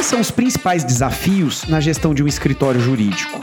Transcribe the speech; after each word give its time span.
Quais 0.00 0.08
são 0.08 0.18
os 0.18 0.30
principais 0.30 0.82
desafios 0.82 1.66
na 1.66 1.78
gestão 1.78 2.14
de 2.14 2.22
um 2.22 2.26
escritório 2.26 2.80
jurídico? 2.80 3.38